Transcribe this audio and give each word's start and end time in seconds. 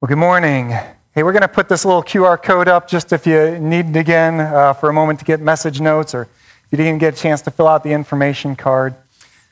Well, 0.00 0.06
good 0.06 0.18
morning. 0.18 0.70
Hey, 1.12 1.24
we're 1.24 1.32
going 1.32 1.42
to 1.42 1.48
put 1.48 1.68
this 1.68 1.84
little 1.84 2.04
QR 2.04 2.40
code 2.40 2.68
up 2.68 2.86
just 2.86 3.12
if 3.12 3.26
you 3.26 3.58
need 3.58 3.86
it 3.86 3.96
again 3.96 4.38
uh, 4.38 4.72
for 4.72 4.88
a 4.88 4.92
moment 4.92 5.18
to 5.18 5.24
get 5.24 5.40
message 5.40 5.80
notes 5.80 6.14
or 6.14 6.22
if 6.22 6.66
you 6.70 6.78
didn't 6.78 6.98
get 6.98 7.14
a 7.14 7.16
chance 7.16 7.42
to 7.42 7.50
fill 7.50 7.66
out 7.66 7.82
the 7.82 7.90
information 7.90 8.54
card. 8.54 8.94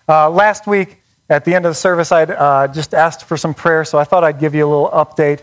Uh, 0.08 0.30
last 0.30 0.68
week, 0.68 1.02
at 1.28 1.44
the 1.44 1.52
end 1.52 1.66
of 1.66 1.70
the 1.72 1.74
service, 1.74 2.12
I'd 2.12 2.30
uh, 2.30 2.68
just 2.68 2.94
asked 2.94 3.24
for 3.24 3.36
some 3.36 3.54
prayer, 3.54 3.84
so 3.84 3.98
I 3.98 4.04
thought 4.04 4.22
I'd 4.22 4.38
give 4.38 4.54
you 4.54 4.64
a 4.64 4.70
little 4.70 4.88
update. 4.90 5.42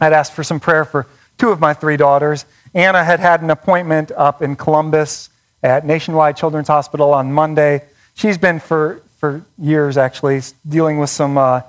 I'd 0.00 0.12
asked 0.12 0.32
for 0.32 0.44
some 0.44 0.60
prayer 0.60 0.84
for 0.84 1.08
two 1.36 1.50
of 1.50 1.58
my 1.58 1.74
three 1.74 1.96
daughters. 1.96 2.44
Anna 2.72 3.02
had 3.02 3.18
had 3.18 3.42
an 3.42 3.50
appointment 3.50 4.12
up 4.12 4.42
in 4.42 4.54
Columbus 4.54 5.28
at 5.64 5.84
Nationwide 5.84 6.36
Children's 6.36 6.68
Hospital 6.68 7.12
on 7.12 7.32
Monday. 7.32 7.82
She's 8.14 8.38
been 8.38 8.60
for, 8.60 9.02
for 9.18 9.44
years, 9.58 9.96
actually, 9.96 10.42
dealing 10.68 11.00
with 11.00 11.10
some 11.10 11.36
uh, 11.36 11.62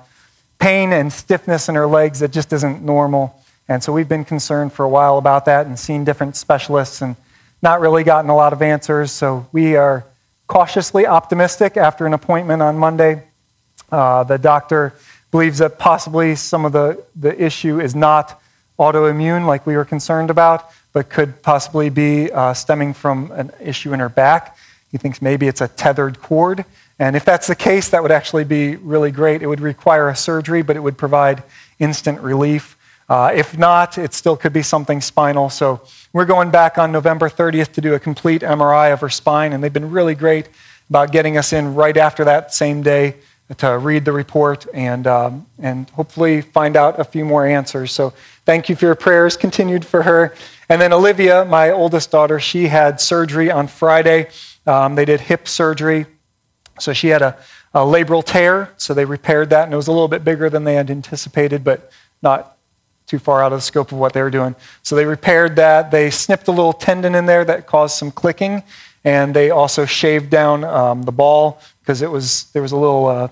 pain 0.62 0.92
and 0.92 1.12
stiffness 1.12 1.68
in 1.68 1.74
her 1.74 1.88
legs 1.88 2.20
that 2.20 2.30
just 2.30 2.52
isn't 2.52 2.84
normal. 2.84 3.34
And 3.66 3.82
so 3.82 3.92
we've 3.92 4.08
been 4.08 4.24
concerned 4.24 4.72
for 4.72 4.84
a 4.84 4.88
while 4.88 5.18
about 5.18 5.46
that 5.46 5.66
and 5.66 5.76
seen 5.76 6.04
different 6.04 6.36
specialists 6.36 7.02
and 7.02 7.16
not 7.62 7.80
really 7.80 8.04
gotten 8.04 8.30
a 8.30 8.36
lot 8.36 8.52
of 8.52 8.62
answers. 8.62 9.10
So 9.10 9.44
we 9.50 9.74
are 9.74 10.04
cautiously 10.46 11.04
optimistic 11.04 11.76
after 11.76 12.06
an 12.06 12.14
appointment 12.14 12.62
on 12.62 12.78
Monday. 12.78 13.24
Uh, 13.90 14.22
the 14.22 14.38
doctor 14.38 14.94
believes 15.32 15.58
that 15.58 15.80
possibly 15.80 16.36
some 16.36 16.64
of 16.64 16.70
the, 16.70 17.04
the 17.16 17.44
issue 17.44 17.80
is 17.80 17.96
not 17.96 18.40
autoimmune 18.78 19.46
like 19.46 19.66
we 19.66 19.74
were 19.74 19.84
concerned 19.84 20.30
about, 20.30 20.70
but 20.92 21.08
could 21.08 21.42
possibly 21.42 21.90
be 21.90 22.30
uh, 22.30 22.54
stemming 22.54 22.94
from 22.94 23.32
an 23.32 23.50
issue 23.60 23.92
in 23.92 23.98
her 23.98 24.08
back. 24.08 24.56
He 24.92 24.98
thinks 24.98 25.20
maybe 25.20 25.48
it's 25.48 25.60
a 25.60 25.66
tethered 25.66 26.20
cord 26.20 26.64
and 27.02 27.16
if 27.16 27.24
that's 27.24 27.48
the 27.48 27.56
case, 27.56 27.88
that 27.88 28.00
would 28.00 28.12
actually 28.12 28.44
be 28.44 28.76
really 28.76 29.10
great. 29.10 29.42
It 29.42 29.48
would 29.48 29.60
require 29.60 30.08
a 30.08 30.14
surgery, 30.14 30.62
but 30.62 30.76
it 30.76 30.80
would 30.80 30.96
provide 30.96 31.42
instant 31.80 32.20
relief. 32.20 32.76
Uh, 33.08 33.32
if 33.34 33.58
not, 33.58 33.98
it 33.98 34.14
still 34.14 34.36
could 34.36 34.52
be 34.52 34.62
something 34.62 35.00
spinal. 35.00 35.50
So 35.50 35.80
we're 36.12 36.26
going 36.26 36.52
back 36.52 36.78
on 36.78 36.92
November 36.92 37.28
30th 37.28 37.72
to 37.72 37.80
do 37.80 37.94
a 37.94 37.98
complete 37.98 38.42
MRI 38.42 38.92
of 38.92 39.00
her 39.00 39.08
spine, 39.08 39.52
and 39.52 39.64
they've 39.64 39.72
been 39.72 39.90
really 39.90 40.14
great 40.14 40.48
about 40.90 41.10
getting 41.10 41.36
us 41.36 41.52
in 41.52 41.74
right 41.74 41.96
after 41.96 42.24
that 42.24 42.54
same 42.54 42.82
day 42.82 43.16
to 43.58 43.78
read 43.78 44.04
the 44.04 44.12
report 44.12 44.66
and, 44.72 45.08
um, 45.08 45.44
and 45.58 45.90
hopefully 45.90 46.40
find 46.40 46.76
out 46.76 47.00
a 47.00 47.04
few 47.04 47.24
more 47.24 47.44
answers. 47.44 47.90
So 47.90 48.12
thank 48.46 48.68
you 48.68 48.76
for 48.76 48.86
your 48.86 48.94
prayers 48.94 49.36
continued 49.36 49.84
for 49.84 50.04
her. 50.04 50.36
And 50.68 50.80
then 50.80 50.92
Olivia, 50.92 51.44
my 51.46 51.72
oldest 51.72 52.12
daughter, 52.12 52.38
she 52.38 52.68
had 52.68 53.00
surgery 53.00 53.50
on 53.50 53.66
Friday. 53.66 54.28
Um, 54.68 54.94
they 54.94 55.04
did 55.04 55.18
hip 55.18 55.48
surgery 55.48 56.06
so 56.82 56.92
she 56.92 57.08
had 57.08 57.22
a, 57.22 57.36
a 57.74 57.80
labral 57.80 58.24
tear, 58.24 58.72
so 58.76 58.92
they 58.92 59.04
repaired 59.04 59.50
that, 59.50 59.64
and 59.64 59.72
it 59.72 59.76
was 59.76 59.88
a 59.88 59.92
little 59.92 60.08
bit 60.08 60.24
bigger 60.24 60.50
than 60.50 60.64
they 60.64 60.74
had 60.74 60.90
anticipated, 60.90 61.62
but 61.62 61.90
not 62.22 62.56
too 63.06 63.18
far 63.18 63.42
out 63.42 63.52
of 63.52 63.58
the 63.58 63.62
scope 63.62 63.92
of 63.92 63.98
what 63.98 64.12
they 64.12 64.22
were 64.22 64.30
doing. 64.30 64.54
So 64.82 64.96
they 64.96 65.04
repaired 65.04 65.56
that. 65.56 65.90
They 65.90 66.10
snipped 66.10 66.48
a 66.48 66.50
little 66.50 66.72
tendon 66.72 67.14
in 67.14 67.26
there 67.26 67.44
that 67.44 67.66
caused 67.66 67.96
some 67.96 68.10
clicking, 68.10 68.62
and 69.04 69.34
they 69.34 69.50
also 69.50 69.84
shaved 69.84 70.30
down 70.30 70.64
um, 70.64 71.02
the 71.02 71.12
ball 71.12 71.60
because 71.80 72.02
it 72.02 72.10
was 72.10 72.44
there 72.52 72.62
was 72.62 72.72
a 72.72 72.76
little 72.76 73.06
uh, 73.06 73.28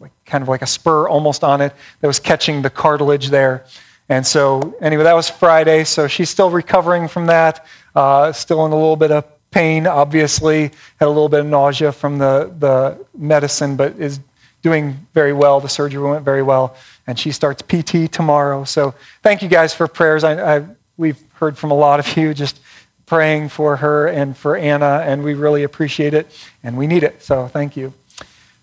like, 0.00 0.12
kind 0.26 0.42
of 0.42 0.48
like 0.48 0.62
a 0.62 0.66
spur 0.66 1.08
almost 1.08 1.44
on 1.44 1.60
it 1.60 1.72
that 2.00 2.06
was 2.06 2.20
catching 2.20 2.62
the 2.62 2.70
cartilage 2.70 3.28
there. 3.30 3.64
And 4.08 4.26
so 4.26 4.74
anyway, 4.80 5.04
that 5.04 5.14
was 5.14 5.30
Friday. 5.30 5.84
So 5.84 6.08
she's 6.08 6.28
still 6.28 6.50
recovering 6.50 7.08
from 7.08 7.26
that, 7.26 7.64
uh, 7.94 8.32
still 8.32 8.66
in 8.66 8.72
a 8.72 8.74
little 8.74 8.96
bit 8.96 9.10
of 9.10 9.24
pain, 9.52 9.86
obviously, 9.86 10.72
had 10.98 11.06
a 11.06 11.08
little 11.08 11.28
bit 11.28 11.40
of 11.40 11.46
nausea 11.46 11.92
from 11.92 12.18
the, 12.18 12.52
the 12.58 13.04
medicine, 13.16 13.76
but 13.76 13.98
is 13.98 14.18
doing 14.62 15.06
very 15.14 15.32
well. 15.32 15.60
The 15.60 15.68
surgery 15.68 16.02
went 16.02 16.24
very 16.24 16.42
well. 16.42 16.76
And 17.06 17.18
she 17.18 17.30
starts 17.30 17.62
PT 17.62 18.10
tomorrow. 18.10 18.64
So 18.64 18.94
thank 19.22 19.42
you 19.42 19.48
guys 19.48 19.74
for 19.74 19.86
prayers. 19.86 20.24
I, 20.24 20.56
I, 20.56 20.64
we've 20.96 21.20
heard 21.34 21.56
from 21.56 21.70
a 21.70 21.74
lot 21.74 22.00
of 22.00 22.16
you 22.16 22.34
just 22.34 22.60
praying 23.06 23.50
for 23.50 23.76
her 23.76 24.06
and 24.06 24.36
for 24.36 24.56
Anna, 24.56 25.02
and 25.04 25.22
we 25.22 25.34
really 25.34 25.64
appreciate 25.64 26.14
it, 26.14 26.26
and 26.62 26.76
we 26.76 26.86
need 26.86 27.02
it. 27.02 27.22
So 27.22 27.48
thank 27.48 27.76
you. 27.76 27.92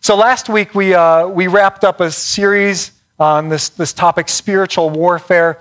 So 0.02 0.16
last 0.16 0.50
week 0.50 0.74
we, 0.74 0.94
uh, 0.94 1.28
we 1.28 1.48
wrapped 1.48 1.84
up 1.84 2.00
a 2.00 2.10
series 2.10 2.94
on 3.20 3.50
this, 3.50 3.70
this 3.70 3.94
topic, 3.94 4.30
spiritual 4.30 4.90
warfare. 4.90 5.60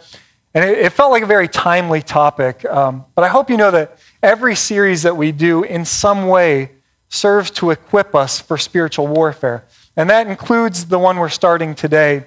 And 0.54 0.64
it, 0.64 0.78
it 0.78 0.90
felt 0.90 1.10
like 1.10 1.22
a 1.22 1.26
very 1.26 1.48
timely 1.48 2.00
topic. 2.00 2.64
Um, 2.64 3.04
but 3.14 3.24
I 3.24 3.28
hope 3.28 3.50
you 3.50 3.56
know 3.56 3.72
that 3.72 3.98
Every 4.22 4.56
series 4.56 5.02
that 5.04 5.16
we 5.16 5.30
do, 5.30 5.62
in 5.62 5.84
some 5.84 6.26
way, 6.26 6.72
serves 7.08 7.50
to 7.52 7.70
equip 7.70 8.14
us 8.14 8.40
for 8.40 8.58
spiritual 8.58 9.06
warfare. 9.06 9.64
And 9.96 10.10
that 10.10 10.26
includes 10.26 10.86
the 10.86 10.98
one 10.98 11.18
we're 11.18 11.28
starting 11.28 11.74
today. 11.74 12.24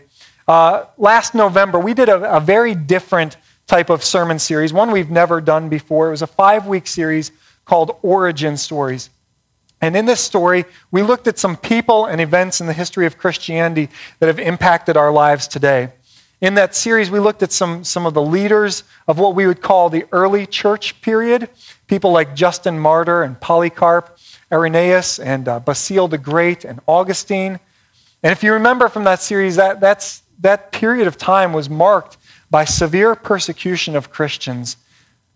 Uh, 0.48 0.86
last 0.98 1.36
November, 1.36 1.80
we 1.80 1.94
did 1.94 2.10
a, 2.10 2.38
a 2.38 2.40
very 2.40 2.76
different 2.76 3.38
type 3.68 3.90
of 3.90 4.04
sermon 4.04 4.40
series, 4.40 4.74
one 4.74 4.92
we've 4.92 5.12
never 5.12 5.42
done 5.42 5.70
before. 5.70 6.08
It 6.08 6.12
was 6.12 6.22
a 6.22 6.28
five 6.28 6.66
week 6.66 6.88
series 6.88 7.32
called 7.66 7.98
Origin 8.02 8.58
Stories. 8.58 9.10
And 9.82 9.96
in 9.96 10.06
this 10.06 10.22
story, 10.22 10.66
we 10.92 11.02
looked 11.02 11.28
at 11.28 11.40
some 11.40 11.58
people 11.58 12.06
and 12.06 12.22
events 12.22 12.62
in 12.62 12.68
the 12.68 12.74
history 12.74 13.06
of 13.06 13.18
Christianity 13.18 13.90
that 14.20 14.28
have 14.28 14.40
impacted 14.40 14.96
our 14.96 15.12
lives 15.12 15.48
today. 15.48 15.92
In 16.42 16.56
that 16.56 16.74
series, 16.74 17.12
we 17.12 17.20
looked 17.20 17.44
at 17.44 17.52
some, 17.52 17.84
some 17.84 18.08
of 18.08 18.16
the 18.16 18.22
leaders 18.22 18.84
of 19.08 19.20
what 19.20 19.36
we 19.36 19.46
would 19.46 19.62
call 19.62 19.92
the 19.92 20.06
early 20.12 20.48
church 20.48 21.00
period, 21.02 21.50
people 21.86 22.12
like 22.12 22.36
Justin 22.36 22.80
Martyr 22.80 23.22
and 23.22 23.40
Polycarp, 23.40 24.18
Irenaeus 24.52 25.20
and 25.20 25.48
uh, 25.48 25.60
Basil 25.60 26.08
the 26.08 26.18
Great 26.18 26.66
and 26.66 26.80
Augustine. 26.88 27.60
And 28.24 28.32
if 28.32 28.44
you 28.44 28.54
remember 28.54 28.90
from 28.90 29.04
that 29.04 29.22
series, 29.22 29.56
that, 29.58 29.80
that's, 29.80 30.24
that 30.40 30.72
period 30.72 31.06
of 31.06 31.16
time 31.16 31.54
was 31.54 31.70
marked 31.70 32.18
by 32.50 32.66
severe 32.66 33.14
persecution 33.14 33.96
of 33.96 34.10
Christians. 34.10 34.78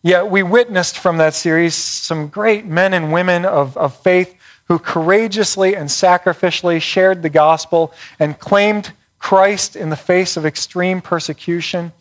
Yet 0.02 0.32
we 0.32 0.42
witnessed 0.42 0.98
from 0.98 1.18
that 1.18 1.36
series 1.36 1.76
some 1.76 2.30
great 2.30 2.66
men 2.66 2.96
and 2.96 3.14
women 3.14 3.46
of, 3.46 3.78
of 3.78 3.96
faith 3.96 4.36
who 4.70 4.80
courageously 4.80 5.76
and 5.76 5.88
sacrificially 5.88 6.82
shared 6.82 7.22
the 7.22 7.30
gospel 7.30 7.94
and 8.20 8.40
claimed 8.40 8.92
Christ 9.20 9.76
in 9.76 9.90
the 9.90 9.96
face 9.96 10.38
of 10.38 10.46
extreme 10.46 11.02
persecution. 11.02 11.92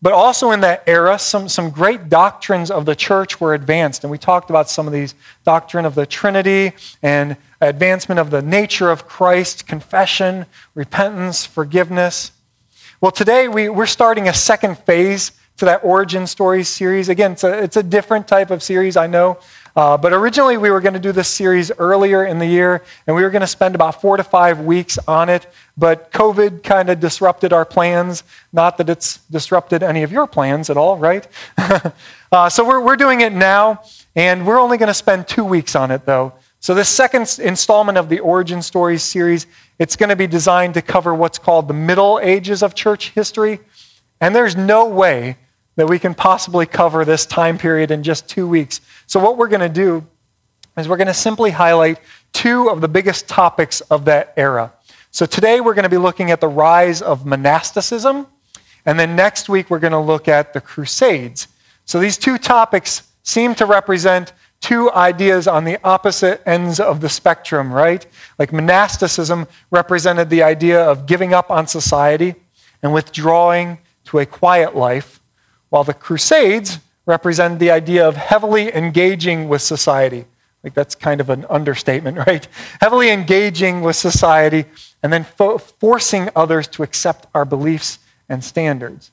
But 0.00 0.12
also 0.12 0.52
in 0.52 0.60
that 0.60 0.84
era, 0.86 1.18
some, 1.18 1.48
some 1.48 1.70
great 1.70 2.08
doctrines 2.08 2.70
of 2.70 2.86
the 2.86 2.94
church 2.94 3.40
were 3.40 3.54
advanced. 3.54 4.04
And 4.04 4.10
we 4.10 4.18
talked 4.18 4.48
about 4.48 4.70
some 4.70 4.86
of 4.86 4.92
these 4.92 5.14
doctrine 5.44 5.84
of 5.84 5.96
the 5.96 6.06
Trinity 6.06 6.72
and 7.02 7.36
advancement 7.60 8.20
of 8.20 8.30
the 8.30 8.40
nature 8.40 8.90
of 8.90 9.08
Christ, 9.08 9.66
confession, 9.66 10.46
repentance, 10.74 11.44
forgiveness. 11.44 12.30
Well, 13.00 13.10
today 13.10 13.48
we, 13.48 13.68
we're 13.68 13.86
starting 13.86 14.28
a 14.28 14.34
second 14.34 14.78
phase 14.78 15.32
to 15.58 15.64
that 15.66 15.84
origin 15.84 16.26
stories 16.26 16.68
series. 16.68 17.08
Again, 17.08 17.32
it's 17.32 17.44
a, 17.44 17.62
it's 17.62 17.76
a 17.76 17.82
different 17.82 18.26
type 18.26 18.50
of 18.50 18.62
series, 18.62 18.96
I 18.96 19.06
know. 19.06 19.38
Uh, 19.76 19.96
but 19.96 20.12
originally, 20.12 20.56
we 20.56 20.70
were 20.70 20.80
going 20.80 20.94
to 20.94 21.00
do 21.00 21.12
this 21.12 21.28
series 21.28 21.70
earlier 21.78 22.24
in 22.24 22.38
the 22.38 22.46
year, 22.46 22.82
and 23.06 23.14
we 23.14 23.22
were 23.22 23.30
going 23.30 23.42
to 23.42 23.46
spend 23.46 23.76
about 23.76 24.00
four 24.00 24.16
to 24.16 24.24
five 24.24 24.60
weeks 24.60 24.98
on 25.06 25.28
it. 25.28 25.46
But 25.76 26.10
COVID 26.10 26.64
kind 26.64 26.90
of 26.90 26.98
disrupted 26.98 27.52
our 27.52 27.64
plans. 27.64 28.24
Not 28.52 28.78
that 28.78 28.88
it's 28.88 29.18
disrupted 29.30 29.84
any 29.84 30.02
of 30.02 30.10
your 30.10 30.26
plans 30.26 30.68
at 30.68 30.76
all, 30.76 30.96
right? 30.96 31.28
uh, 32.32 32.48
so 32.48 32.66
we're, 32.66 32.80
we're 32.80 32.96
doing 32.96 33.20
it 33.20 33.32
now, 33.32 33.82
and 34.16 34.46
we're 34.46 34.60
only 34.60 34.78
going 34.78 34.88
to 34.88 34.94
spend 34.94 35.28
two 35.28 35.44
weeks 35.44 35.76
on 35.76 35.92
it, 35.92 36.04
though. 36.06 36.32
So 36.60 36.74
this 36.74 36.88
second 36.88 37.38
installment 37.40 37.98
of 37.98 38.08
the 38.08 38.18
Origin 38.18 38.62
Stories 38.62 39.04
series, 39.04 39.46
it's 39.78 39.94
going 39.94 40.08
to 40.08 40.16
be 40.16 40.26
designed 40.26 40.74
to 40.74 40.82
cover 40.82 41.14
what's 41.14 41.38
called 41.38 41.68
the 41.68 41.74
Middle 41.74 42.18
Ages 42.20 42.64
of 42.64 42.74
church 42.74 43.10
history. 43.10 43.60
And 44.20 44.34
there's 44.34 44.56
no 44.56 44.88
way 44.88 45.36
that 45.78 45.86
we 45.86 46.00
can 46.00 46.12
possibly 46.12 46.66
cover 46.66 47.04
this 47.04 47.24
time 47.24 47.56
period 47.56 47.92
in 47.92 48.02
just 48.02 48.28
two 48.28 48.48
weeks. 48.48 48.80
So, 49.06 49.20
what 49.20 49.36
we're 49.36 49.46
going 49.46 49.60
to 49.60 49.68
do 49.68 50.04
is 50.76 50.88
we're 50.88 50.96
going 50.96 51.06
to 51.06 51.14
simply 51.14 51.52
highlight 51.52 52.00
two 52.32 52.68
of 52.68 52.80
the 52.80 52.88
biggest 52.88 53.28
topics 53.28 53.80
of 53.82 54.04
that 54.06 54.34
era. 54.36 54.72
So, 55.12 55.24
today 55.24 55.60
we're 55.60 55.74
going 55.74 55.84
to 55.84 55.88
be 55.88 55.96
looking 55.96 56.32
at 56.32 56.40
the 56.40 56.48
rise 56.48 57.00
of 57.00 57.24
monasticism, 57.24 58.26
and 58.86 58.98
then 58.98 59.14
next 59.14 59.48
week 59.48 59.70
we're 59.70 59.78
going 59.78 59.92
to 59.92 60.00
look 60.00 60.26
at 60.26 60.52
the 60.52 60.60
Crusades. 60.60 61.46
So, 61.84 62.00
these 62.00 62.18
two 62.18 62.38
topics 62.38 63.04
seem 63.22 63.54
to 63.54 63.64
represent 63.64 64.32
two 64.60 64.90
ideas 64.90 65.46
on 65.46 65.62
the 65.62 65.78
opposite 65.84 66.42
ends 66.44 66.80
of 66.80 67.00
the 67.00 67.08
spectrum, 67.08 67.72
right? 67.72 68.04
Like 68.36 68.52
monasticism 68.52 69.46
represented 69.70 70.28
the 70.28 70.42
idea 70.42 70.82
of 70.82 71.06
giving 71.06 71.32
up 71.34 71.52
on 71.52 71.68
society 71.68 72.34
and 72.82 72.92
withdrawing 72.92 73.78
to 74.06 74.18
a 74.18 74.26
quiet 74.26 74.74
life 74.74 75.17
while 75.70 75.84
the 75.84 75.94
Crusades 75.94 76.78
represent 77.06 77.58
the 77.58 77.70
idea 77.70 78.06
of 78.06 78.16
heavily 78.16 78.74
engaging 78.74 79.48
with 79.48 79.62
society. 79.62 80.26
Like 80.62 80.74
that's 80.74 80.94
kind 80.94 81.20
of 81.20 81.30
an 81.30 81.46
understatement, 81.48 82.18
right? 82.26 82.46
Heavily 82.80 83.10
engaging 83.10 83.80
with 83.80 83.96
society 83.96 84.66
and 85.02 85.12
then 85.12 85.24
fo- 85.24 85.58
forcing 85.58 86.28
others 86.34 86.68
to 86.68 86.82
accept 86.82 87.26
our 87.34 87.44
beliefs 87.44 87.98
and 88.28 88.42
standards. 88.42 89.10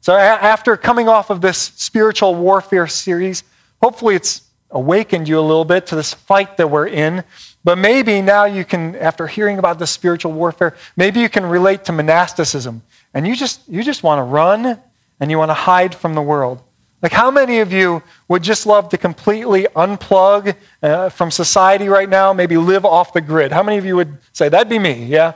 So, 0.00 0.14
a- 0.14 0.18
after 0.18 0.76
coming 0.76 1.08
off 1.08 1.30
of 1.30 1.40
this 1.40 1.58
spiritual 1.58 2.34
warfare 2.34 2.86
series, 2.86 3.44
hopefully 3.80 4.16
it's 4.16 4.42
awakened 4.70 5.28
you 5.28 5.38
a 5.38 5.40
little 5.40 5.64
bit 5.64 5.86
to 5.86 5.96
this 5.96 6.12
fight 6.12 6.56
that 6.56 6.68
we're 6.68 6.88
in. 6.88 7.24
But 7.64 7.78
maybe 7.78 8.20
now 8.20 8.44
you 8.44 8.64
can, 8.64 8.96
after 8.96 9.26
hearing 9.26 9.58
about 9.58 9.78
the 9.78 9.86
spiritual 9.86 10.32
warfare, 10.32 10.76
maybe 10.96 11.20
you 11.20 11.28
can 11.28 11.46
relate 11.46 11.84
to 11.84 11.92
monasticism 11.92 12.82
and 13.14 13.26
you 13.26 13.36
just, 13.36 13.68
you 13.68 13.82
just 13.84 14.02
want 14.02 14.18
to 14.18 14.22
run 14.24 14.80
and 15.22 15.30
you 15.30 15.38
want 15.38 15.50
to 15.50 15.54
hide 15.54 15.94
from 15.94 16.16
the 16.16 16.20
world. 16.20 16.60
Like, 17.00 17.12
how 17.12 17.30
many 17.30 17.60
of 17.60 17.72
you 17.72 18.02
would 18.26 18.42
just 18.42 18.66
love 18.66 18.88
to 18.88 18.98
completely 18.98 19.68
unplug 19.76 20.56
uh, 20.82 21.10
from 21.10 21.30
society 21.30 21.88
right 21.88 22.08
now, 22.08 22.32
maybe 22.32 22.56
live 22.56 22.84
off 22.84 23.12
the 23.12 23.20
grid? 23.20 23.52
How 23.52 23.62
many 23.62 23.78
of 23.78 23.84
you 23.84 23.94
would 23.94 24.18
say, 24.32 24.48
that'd 24.48 24.68
be 24.68 24.80
me, 24.80 25.04
yeah? 25.04 25.34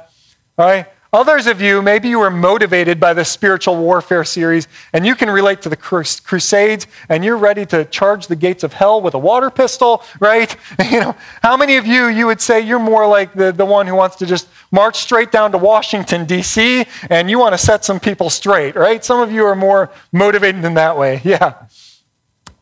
All 0.59 0.67
right? 0.67 0.87
Others 1.16 1.46
of 1.46 1.62
you, 1.62 1.80
maybe 1.80 2.10
you 2.10 2.18
were 2.18 2.30
motivated 2.30 3.00
by 3.00 3.14
the 3.14 3.24
spiritual 3.24 3.74
warfare 3.78 4.22
series 4.22 4.68
and 4.92 5.06
you 5.06 5.14
can 5.14 5.30
relate 5.30 5.62
to 5.62 5.70
the 5.70 5.76
crusades 5.76 6.86
and 7.08 7.24
you're 7.24 7.38
ready 7.38 7.64
to 7.64 7.86
charge 7.86 8.26
the 8.26 8.36
gates 8.36 8.62
of 8.62 8.74
hell 8.74 9.00
with 9.00 9.14
a 9.14 9.18
water 9.18 9.48
pistol, 9.48 10.02
right? 10.20 10.54
You 10.90 11.00
know, 11.00 11.16
how 11.42 11.56
many 11.56 11.76
of 11.78 11.86
you, 11.86 12.08
you 12.08 12.26
would 12.26 12.42
say 12.42 12.60
you're 12.60 12.78
more 12.78 13.08
like 13.08 13.32
the, 13.32 13.50
the 13.50 13.64
one 13.64 13.86
who 13.86 13.94
wants 13.94 14.16
to 14.16 14.26
just 14.26 14.46
march 14.70 14.98
straight 14.98 15.32
down 15.32 15.52
to 15.52 15.58
Washington, 15.58 16.26
D.C., 16.26 16.84
and 17.08 17.30
you 17.30 17.38
want 17.38 17.54
to 17.54 17.58
set 17.58 17.82
some 17.82 17.98
people 17.98 18.28
straight, 18.28 18.76
right? 18.76 19.02
Some 19.02 19.20
of 19.20 19.32
you 19.32 19.46
are 19.46 19.56
more 19.56 19.90
motivated 20.12 20.66
in 20.66 20.74
that 20.74 20.98
way, 20.98 21.22
yeah. 21.24 21.54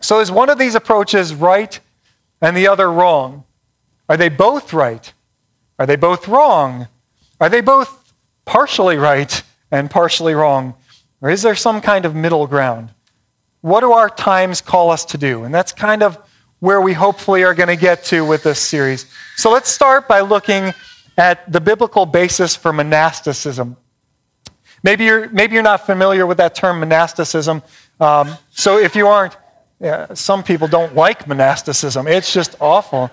So 0.01 0.21
is 0.21 0.31
one 0.31 0.49
of 0.49 0.59
these 0.59 0.77
approaches 0.77 1.35
right 1.35 1.81
and 2.41 2.57
the 2.57 2.69
other 2.69 2.89
wrong? 2.89 3.43
Are 4.09 4.17
they 4.17 4.29
both 4.29 4.73
right? 4.73 5.13
Are 5.77 5.87
they 5.87 5.97
both 5.97 6.29
wrong? 6.29 6.87
Are 7.41 7.49
they 7.49 7.61
both 7.61 8.04
partially 8.45 8.97
right 8.97 9.43
and 9.71 9.91
partially 9.91 10.35
wrong? 10.35 10.75
Or 11.21 11.31
is 11.31 11.43
there 11.43 11.55
some 11.55 11.81
kind 11.81 12.05
of 12.05 12.15
middle 12.15 12.47
ground? 12.47 12.91
What 13.61 13.81
do 13.81 13.93
our 13.93 14.11
times 14.11 14.61
call 14.61 14.91
us 14.91 15.05
to 15.07 15.19
do? 15.19 15.45
And 15.45 15.55
that's 15.55 15.73
kind 15.73 16.03
of 16.03 16.19
where 16.61 16.81
we 16.81 16.93
hopefully 16.93 17.45
are 17.45 17.55
going 17.55 17.69
to 17.69 17.77
get 17.77 18.05
to 18.05 18.25
with 18.25 18.43
this 18.43 18.61
series. 18.61 19.07
So 19.37 19.51
let's 19.51 19.71
start 19.71 20.09
by 20.09 20.21
looking 20.21 20.73
at 21.17 21.51
the 21.51 21.61
biblical 21.61 22.07
basis 22.07 22.57
for 22.57 22.73
monasticism. 22.73 23.77
Maybe 24.83 25.05
you're, 25.05 25.29
maybe 25.31 25.55
you're 25.55 25.63
not 25.63 25.87
familiar 25.87 26.27
with 26.27 26.39
that 26.39 26.55
term 26.55 26.81
monasticism. 26.81 27.63
Um, 28.01 28.37
so 28.51 28.79
if 28.79 28.97
you 28.97 29.07
aren't, 29.07 29.37
yeah, 29.81 30.15
some 30.15 30.43
people 30.43 30.69
don't 30.69 30.95
like 30.95 31.27
monasticism. 31.27 32.07
It's 32.07 32.33
just 32.33 32.57
awful. 32.61 33.11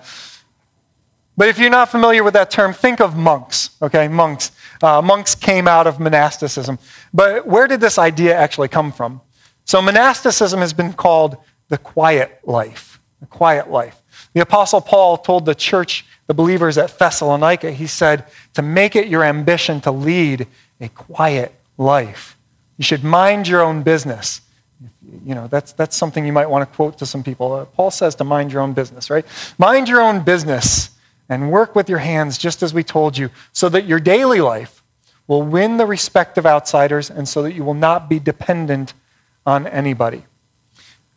But 1.36 1.48
if 1.48 1.58
you're 1.58 1.70
not 1.70 1.88
familiar 1.88 2.22
with 2.22 2.34
that 2.34 2.50
term, 2.50 2.72
think 2.72 3.00
of 3.00 3.16
monks, 3.16 3.70
okay? 3.80 4.06
Monks. 4.06 4.52
Uh, 4.82 5.00
monks 5.00 5.34
came 5.34 5.66
out 5.66 5.86
of 5.86 5.98
monasticism. 5.98 6.78
But 7.14 7.46
where 7.46 7.66
did 7.66 7.80
this 7.80 7.98
idea 7.98 8.36
actually 8.36 8.68
come 8.68 8.92
from? 8.92 9.20
So, 9.64 9.80
monasticism 9.80 10.60
has 10.60 10.72
been 10.72 10.92
called 10.92 11.36
the 11.68 11.78
quiet 11.78 12.40
life. 12.44 13.00
The 13.20 13.26
quiet 13.26 13.70
life. 13.70 14.02
The 14.34 14.40
Apostle 14.40 14.80
Paul 14.80 15.16
told 15.16 15.46
the 15.46 15.54
church, 15.54 16.04
the 16.26 16.34
believers 16.34 16.76
at 16.76 16.98
Thessalonica, 16.98 17.70
he 17.70 17.86
said, 17.86 18.26
to 18.54 18.62
make 18.62 18.96
it 18.96 19.08
your 19.08 19.24
ambition 19.24 19.80
to 19.82 19.90
lead 19.90 20.46
a 20.80 20.88
quiet 20.88 21.54
life. 21.78 22.36
You 22.76 22.84
should 22.84 23.04
mind 23.04 23.48
your 23.48 23.62
own 23.62 23.82
business. 23.82 24.40
You 25.24 25.34
know, 25.34 25.46
that's, 25.46 25.72
that's 25.72 25.96
something 25.96 26.26
you 26.26 26.32
might 26.32 26.50
want 26.50 26.68
to 26.68 26.76
quote 26.76 26.98
to 26.98 27.06
some 27.06 27.22
people. 27.22 27.52
Uh, 27.52 27.64
Paul 27.64 27.90
says 27.90 28.14
to 28.16 28.24
mind 28.24 28.52
your 28.52 28.62
own 28.62 28.72
business, 28.72 29.08
right? 29.10 29.24
Mind 29.58 29.88
your 29.88 30.00
own 30.00 30.24
business 30.24 30.90
and 31.28 31.50
work 31.50 31.74
with 31.74 31.88
your 31.88 31.98
hands 31.98 32.38
just 32.38 32.62
as 32.62 32.74
we 32.74 32.82
told 32.82 33.16
you, 33.16 33.30
so 33.52 33.68
that 33.68 33.86
your 33.86 34.00
daily 34.00 34.40
life 34.40 34.82
will 35.26 35.42
win 35.42 35.76
the 35.76 35.86
respect 35.86 36.36
of 36.36 36.46
outsiders 36.46 37.10
and 37.10 37.28
so 37.28 37.42
that 37.42 37.54
you 37.54 37.64
will 37.64 37.74
not 37.74 38.08
be 38.08 38.18
dependent 38.18 38.94
on 39.46 39.66
anybody. 39.66 40.24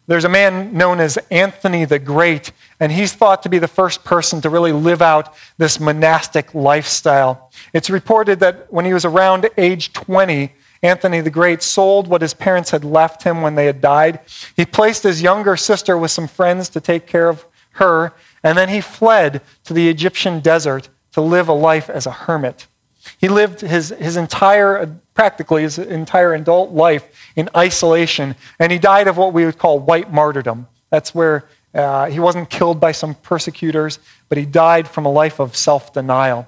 There's 0.07 0.23
a 0.23 0.29
man 0.29 0.73
known 0.77 0.99
as 0.99 1.17
Anthony 1.31 1.83
the 1.85 1.97
Great, 1.97 2.51
and 2.79 2.91
he's 2.91 3.13
thought 3.13 3.41
to 3.43 3.49
be 3.49 3.57
the 3.57 3.67
first 3.67 4.03
person 4.03 4.39
to 4.41 4.51
really 4.51 4.71
live 4.71 5.01
out 5.01 5.33
this 5.57 5.79
monastic 5.79 6.53
lifestyle. 6.53 7.51
It's 7.73 7.89
reported 7.89 8.39
that 8.41 8.71
when 8.71 8.85
he 8.85 8.93
was 8.93 9.03
around 9.03 9.49
age 9.57 9.93
20, 9.93 10.53
Anthony 10.83 11.21
the 11.21 11.31
Great 11.31 11.63
sold 11.63 12.07
what 12.07 12.21
his 12.21 12.35
parents 12.35 12.69
had 12.69 12.85
left 12.85 13.23
him 13.23 13.41
when 13.41 13.55
they 13.55 13.65
had 13.65 13.81
died. 13.81 14.19
He 14.55 14.65
placed 14.65 15.01
his 15.01 15.23
younger 15.23 15.57
sister 15.57 15.97
with 15.97 16.11
some 16.11 16.27
friends 16.27 16.69
to 16.69 16.79
take 16.79 17.07
care 17.07 17.27
of 17.27 17.43
her, 17.71 18.13
and 18.45 18.55
then 18.55 18.69
he 18.69 18.79
fled 18.79 19.41
to 19.63 19.73
the 19.73 19.89
Egyptian 19.89 20.39
desert 20.39 20.87
to 21.13 21.19
live 21.19 21.49
a 21.49 21.53
life 21.53 21.89
as 21.89 22.05
a 22.05 22.11
hermit. 22.11 22.67
He 23.17 23.27
lived 23.27 23.61
his, 23.61 23.89
his 23.89 24.17
entire, 24.17 24.85
practically 25.15 25.63
his 25.63 25.79
entire 25.79 26.35
adult 26.35 26.71
life 26.71 27.07
in 27.35 27.49
isolation, 27.57 28.35
and 28.59 28.71
he 28.71 28.77
died 28.77 29.07
of 29.07 29.17
what 29.17 29.33
we 29.33 29.45
would 29.45 29.57
call 29.57 29.79
white 29.79 30.13
martyrdom. 30.13 30.67
That's 30.91 31.15
where 31.15 31.45
uh, 31.73 32.05
he 32.05 32.19
wasn't 32.19 32.51
killed 32.51 32.79
by 32.79 32.91
some 32.91 33.15
persecutors, 33.15 33.97
but 34.29 34.37
he 34.37 34.45
died 34.45 34.87
from 34.87 35.07
a 35.07 35.11
life 35.11 35.39
of 35.39 35.55
self 35.55 35.91
denial. 35.91 36.45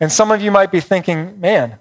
And 0.00 0.10
some 0.10 0.30
of 0.30 0.40
you 0.40 0.50
might 0.50 0.72
be 0.72 0.80
thinking, 0.80 1.38
man, 1.38 1.78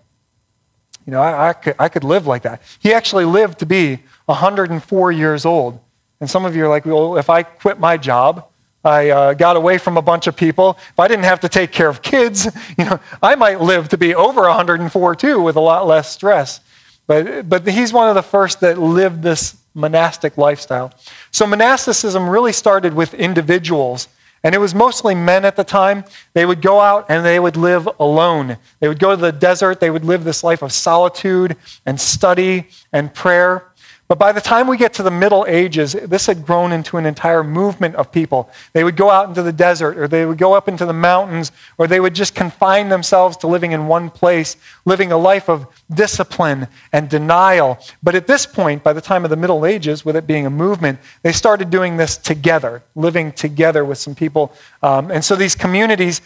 you 1.06 1.12
know, 1.12 1.22
I, 1.22 1.50
I, 1.50 1.54
could, 1.54 1.75
I 1.80 1.88
could 1.88 2.04
live 2.04 2.28
like 2.28 2.42
that. 2.42 2.62
He 2.80 2.94
actually 2.94 3.25
lived 3.25 3.60
to 3.60 3.66
be 3.66 4.00
104 4.25 5.12
years 5.13 5.46
old. 5.46 5.80
And 6.19 6.30
some 6.30 6.44
of 6.44 6.57
you 6.57 6.66
are 6.66 6.69
like, 6.69 6.86
well, 6.86 7.18
if 7.18 7.30
I 7.30 7.44
quit 7.44 7.80
my 7.80 7.96
job, 7.96 8.50
I 8.85 9.09
uh, 9.09 9.33
got 9.33 9.55
away 9.55 9.77
from 9.77 9.97
a 9.97 10.01
bunch 10.01 10.27
of 10.27 10.35
people. 10.35 10.77
If 10.89 10.99
I 10.99 11.07
didn't 11.07 11.25
have 11.25 11.39
to 11.41 11.49
take 11.49 11.71
care 11.71 11.89
of 11.89 12.01
kids, 12.01 12.45
you 12.77 12.85
know, 12.85 12.99
I 13.21 13.35
might 13.35 13.59
live 13.59 13.89
to 13.89 13.97
be 13.97 14.13
over 14.13 14.41
104 14.41 15.15
too 15.15 15.41
with 15.41 15.55
a 15.55 15.61
lot 15.61 15.87
less 15.87 16.11
stress. 16.11 16.59
But, 17.07 17.47
but 17.49 17.67
he's 17.67 17.93
one 17.93 18.09
of 18.09 18.15
the 18.15 18.23
first 18.23 18.61
that 18.61 18.79
lived 18.79 19.21
this 19.21 19.57
monastic 19.73 20.37
lifestyle. 20.37 20.93
So 21.31 21.45
monasticism 21.45 22.29
really 22.29 22.53
started 22.53 22.93
with 22.93 23.13
individuals. 23.13 24.07
And 24.43 24.53
it 24.53 24.59
was 24.59 24.75
mostly 24.75 25.15
men 25.15 25.43
at 25.43 25.55
the 25.55 25.63
time. 25.63 26.05
They 26.33 26.45
would 26.45 26.61
go 26.61 26.79
out 26.79 27.07
and 27.09 27.25
they 27.25 27.39
would 27.39 27.57
live 27.57 27.89
alone. 27.99 28.57
They 28.79 28.87
would 28.87 28.99
go 28.99 29.15
to 29.15 29.17
the 29.19 29.31
desert. 29.31 29.79
They 29.79 29.89
would 29.89 30.05
live 30.05 30.23
this 30.23 30.43
life 30.43 30.61
of 30.61 30.71
solitude 30.71 31.57
and 31.85 31.99
study 31.99 32.69
and 32.93 33.11
prayer. 33.11 33.71
But 34.07 34.19
by 34.19 34.34
the 34.34 34.42
time 34.42 34.68
we 34.68 34.78
get 34.78 34.94
to 34.94 35.04
the 35.04 35.10
Middle 35.10 35.46
Ages, 35.48 35.94
this 35.94 36.28
had 36.28 36.46
grown 36.46 36.72
into 36.72 36.98
an 36.98 37.07
entire 37.07 37.44
movement 37.44 37.96
of 37.96 38.12
people. 38.12 38.52
They 38.74 38.84
would 38.84 38.96
go 38.96 39.10
out 39.10 39.30
into 39.30 39.42
the 39.42 39.52
desert, 39.52 39.98
or 39.98 40.07
they 40.07 40.28
would 40.28 40.38
go 40.38 40.54
up 40.54 40.68
into 40.68 40.86
the 40.86 40.94
mountains, 40.94 41.52
or 41.80 41.88
they 41.88 42.00
would 42.00 42.13
just 42.13 42.36
confine 42.36 42.90
themselves 42.90 43.36
to 43.38 43.48
living 43.48 43.72
in 43.72 43.88
one 43.88 44.12
place, 44.12 44.57
living 44.86 45.12
a 45.12 45.18
life 45.18 45.50
of 45.50 45.66
discipline 45.92 46.68
and 46.94 47.10
denial. 47.10 47.80
But 48.04 48.13
at 48.13 48.28
this 48.28 48.46
point, 48.46 48.84
by 48.84 48.94
the 48.94 49.02
time 49.02 49.24
of 49.24 49.31
the 49.31 49.38
Middle 49.38 49.66
Ages, 49.66 50.06
with 50.06 50.16
it 50.16 50.28
being 50.28 50.46
a 50.46 50.52
movement, 50.52 51.00
they 51.24 51.31
started 51.31 51.72
doing 51.72 51.98
this 51.98 52.16
together, 52.16 52.84
living 52.94 53.31
together 53.31 53.84
with 53.84 53.98
some 53.98 54.13
people. 54.13 54.54
Um, 54.84 55.10
and 55.10 55.25
so 55.25 55.36
these 55.36 55.56
communities 55.56 56.22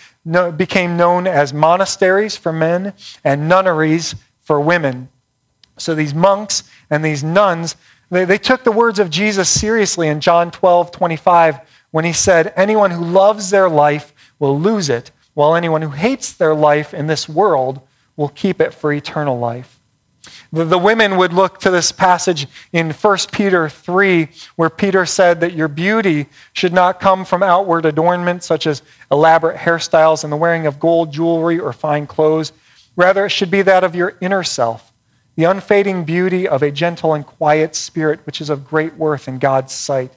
became 0.58 0.98
known 0.98 1.28
as 1.28 1.54
monasteries 1.54 2.36
for 2.36 2.52
men 2.52 2.92
and 3.24 3.48
nunneries 3.48 4.16
for 4.42 4.60
women. 4.60 5.08
So 5.80 5.96
these 5.96 6.14
monks 6.14 6.64
and 6.90 7.04
these 7.04 7.24
nuns, 7.24 7.76
they, 8.10 8.26
they 8.26 8.38
took 8.38 8.64
the 8.64 8.72
words 8.72 9.00
of 9.00 9.10
Jesus 9.10 9.50
seriously 9.50 10.08
in 10.08 10.20
John 10.20 10.52
12, 10.52 10.92
25, 10.92 11.60
when 11.92 12.06
he 12.06 12.14
said, 12.14 12.54
Anyone 12.56 12.92
who 12.92 13.04
loves 13.04 13.50
their 13.50 13.70
life 13.70 14.14
will 14.40 14.60
lose 14.60 14.90
it, 14.90 15.12
while 15.34 15.56
anyone 15.56 15.82
who 15.82 15.90
hates 15.90 16.34
their 16.34 16.56
life 16.56 16.94
in 16.94 17.08
this 17.08 17.30
world 17.30 17.82
will 18.16 18.30
keep 18.30 18.60
it 18.60 18.74
for 18.74 18.92
eternal 18.92 19.40
life. 19.40 19.80
The, 20.52 20.66
the 20.66 20.78
women 20.78 21.18
would 21.18 21.32
look 21.32 21.60
to 21.60 21.72
this 21.72 21.92
passage 21.92 22.48
in 22.74 22.92
1 22.92 23.18
Peter 23.32 23.70
3, 23.70 24.28
where 24.56 24.70
Peter 24.70 25.06
said 25.06 25.40
that 25.42 25.54
your 25.54 25.68
beauty 25.68 26.28
should 26.54 26.74
not 26.74 27.00
come 27.00 27.24
from 27.24 27.44
outward 27.44 27.86
adornment, 27.86 28.44
such 28.44 28.68
as 28.68 28.82
elaborate 29.12 29.58
hairstyles 29.58 30.24
and 30.24 30.34
the 30.34 30.38
wearing 30.38 30.66
of 30.66 30.80
gold 30.80 31.14
jewelry 31.14 31.60
or 31.60 31.72
fine 31.72 32.06
clothes. 32.06 32.52
Rather, 32.96 33.26
it 33.26 33.30
should 33.30 33.52
be 33.52 33.62
that 33.62 33.84
of 33.84 33.96
your 33.96 34.18
inner 34.20 34.44
self 34.44 34.89
the 35.40 35.46
unfading 35.46 36.04
beauty 36.04 36.46
of 36.46 36.62
a 36.62 36.70
gentle 36.70 37.14
and 37.14 37.26
quiet 37.26 37.74
spirit, 37.74 38.20
which 38.26 38.42
is 38.42 38.50
of 38.50 38.68
great 38.68 38.96
worth 38.96 39.26
in 39.26 39.40
God's 39.40 39.72
sight. 39.72 40.12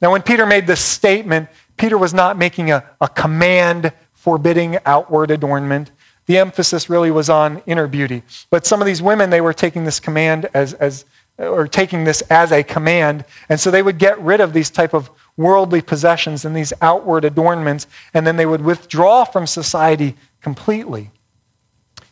Now, 0.00 0.12
when 0.12 0.22
Peter 0.22 0.46
made 0.46 0.64
this 0.68 0.80
statement, 0.80 1.48
Peter 1.76 1.98
was 1.98 2.14
not 2.14 2.38
making 2.38 2.70
a, 2.70 2.88
a 3.00 3.08
command 3.08 3.92
forbidding 4.12 4.78
outward 4.86 5.32
adornment. 5.32 5.90
The 6.26 6.38
emphasis 6.38 6.88
really 6.88 7.10
was 7.10 7.28
on 7.28 7.62
inner 7.66 7.88
beauty. 7.88 8.22
But 8.48 8.64
some 8.64 8.80
of 8.80 8.86
these 8.86 9.02
women, 9.02 9.30
they 9.30 9.40
were 9.40 9.52
taking 9.52 9.82
this 9.82 9.98
command 9.98 10.48
as, 10.54 10.72
as 10.74 11.04
or 11.36 11.66
taking 11.66 12.04
this 12.04 12.20
as 12.30 12.52
a 12.52 12.62
command. 12.62 13.24
And 13.48 13.58
so 13.58 13.72
they 13.72 13.82
would 13.82 13.98
get 13.98 14.20
rid 14.20 14.40
of 14.40 14.52
these 14.52 14.70
type 14.70 14.94
of 14.94 15.10
worldly 15.36 15.82
possessions 15.82 16.44
and 16.44 16.54
these 16.54 16.72
outward 16.80 17.24
adornments, 17.24 17.88
and 18.14 18.24
then 18.24 18.36
they 18.36 18.46
would 18.46 18.62
withdraw 18.62 19.24
from 19.24 19.48
society 19.48 20.14
completely. 20.40 21.10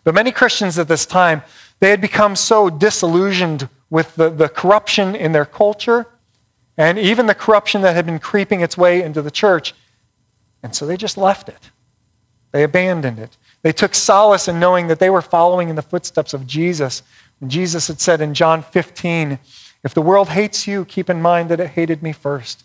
But 0.02 0.14
many 0.14 0.32
Christians 0.32 0.76
at 0.78 0.88
this 0.88 1.06
time, 1.06 1.42
they 1.80 1.90
had 1.90 2.00
become 2.00 2.36
so 2.36 2.70
disillusioned 2.70 3.68
with 3.90 4.14
the, 4.16 4.30
the 4.30 4.48
corruption 4.48 5.14
in 5.14 5.32
their 5.32 5.44
culture 5.44 6.06
and 6.78 6.98
even 6.98 7.26
the 7.26 7.34
corruption 7.34 7.82
that 7.82 7.94
had 7.94 8.06
been 8.06 8.18
creeping 8.18 8.60
its 8.60 8.76
way 8.76 9.02
into 9.02 9.22
the 9.22 9.30
church. 9.30 9.74
And 10.62 10.74
so 10.74 10.86
they 10.86 10.96
just 10.96 11.16
left 11.16 11.48
it. 11.48 11.70
They 12.52 12.62
abandoned 12.62 13.18
it. 13.18 13.36
They 13.62 13.72
took 13.72 13.94
solace 13.94 14.48
in 14.48 14.60
knowing 14.60 14.88
that 14.88 14.98
they 14.98 15.10
were 15.10 15.22
following 15.22 15.68
in 15.68 15.76
the 15.76 15.82
footsteps 15.82 16.34
of 16.34 16.46
Jesus. 16.46 17.02
And 17.40 17.50
Jesus 17.50 17.88
had 17.88 18.00
said 18.00 18.20
in 18.20 18.34
John 18.34 18.62
15, 18.62 19.38
If 19.84 19.94
the 19.94 20.02
world 20.02 20.28
hates 20.28 20.66
you, 20.66 20.84
keep 20.84 21.10
in 21.10 21.20
mind 21.20 21.48
that 21.50 21.60
it 21.60 21.68
hated 21.68 22.02
me 22.02 22.12
first. 22.12 22.64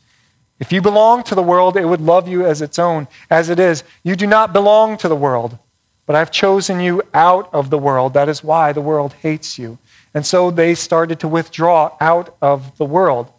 If 0.59 0.71
you 0.71 0.81
belong 0.81 1.23
to 1.23 1.35
the 1.35 1.41
world, 1.41 1.75
it 1.75 1.85
would 1.85 2.01
love 2.01 2.27
you 2.27 2.45
as 2.45 2.61
its 2.61 2.77
own. 2.77 3.07
As 3.29 3.49
it 3.49 3.59
is, 3.59 3.83
you 4.03 4.15
do 4.15 4.27
not 4.27 4.53
belong 4.53 4.95
to 4.97 5.07
the 5.07 5.15
world, 5.15 5.57
but 6.05 6.15
I've 6.15 6.31
chosen 6.31 6.79
you 6.79 7.01
out 7.13 7.49
of 7.53 7.69
the 7.69 7.77
world. 7.77 8.13
That 8.13 8.29
is 8.29 8.43
why 8.43 8.73
the 8.73 8.81
world 8.81 9.13
hates 9.13 9.57
you. 9.57 9.77
And 10.13 10.25
so 10.25 10.51
they 10.51 10.75
started 10.75 11.19
to 11.21 11.27
withdraw 11.27 11.95
out 12.01 12.35
of 12.41 12.77
the 12.77 12.85
world. 12.85 13.31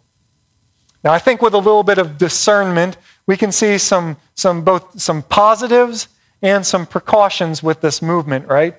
Now, 1.03 1.11
I 1.11 1.19
think 1.19 1.41
with 1.41 1.53
a 1.53 1.57
little 1.57 1.83
bit 1.83 1.97
of 1.97 2.17
discernment, 2.17 2.97
we 3.27 3.37
can 3.37 3.51
see 3.51 3.77
some, 3.77 4.17
some 4.35 4.63
both 4.63 4.99
some 4.99 5.21
positives 5.23 6.07
and 6.41 6.65
some 6.65 6.85
precautions 6.85 7.61
with 7.61 7.81
this 7.81 8.01
movement, 8.01 8.47
right? 8.47 8.75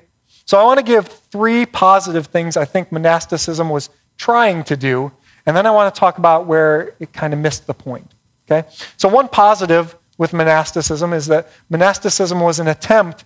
So 0.46 0.58
I 0.58 0.64
want 0.64 0.78
to 0.78 0.84
give 0.84 1.08
three 1.08 1.64
positive 1.64 2.26
things 2.26 2.56
I 2.56 2.64
think 2.64 2.92
monasticism 2.92 3.70
was 3.70 3.88
trying 4.18 4.64
to 4.64 4.76
do, 4.76 5.12
and 5.46 5.56
then 5.56 5.66
I 5.66 5.70
want 5.70 5.94
to 5.94 5.98
talk 5.98 6.18
about 6.18 6.46
where 6.46 6.94
it 7.00 7.12
kind 7.12 7.32
of 7.32 7.40
missed 7.40 7.66
the 7.66 7.74
point. 7.74 8.10
Okay? 8.46 8.68
So 8.96 9.08
one 9.08 9.28
positive 9.28 9.96
with 10.18 10.32
monasticism 10.32 11.12
is 11.12 11.26
that 11.26 11.48
monasticism 11.70 12.40
was 12.40 12.60
an 12.60 12.68
attempt 12.68 13.24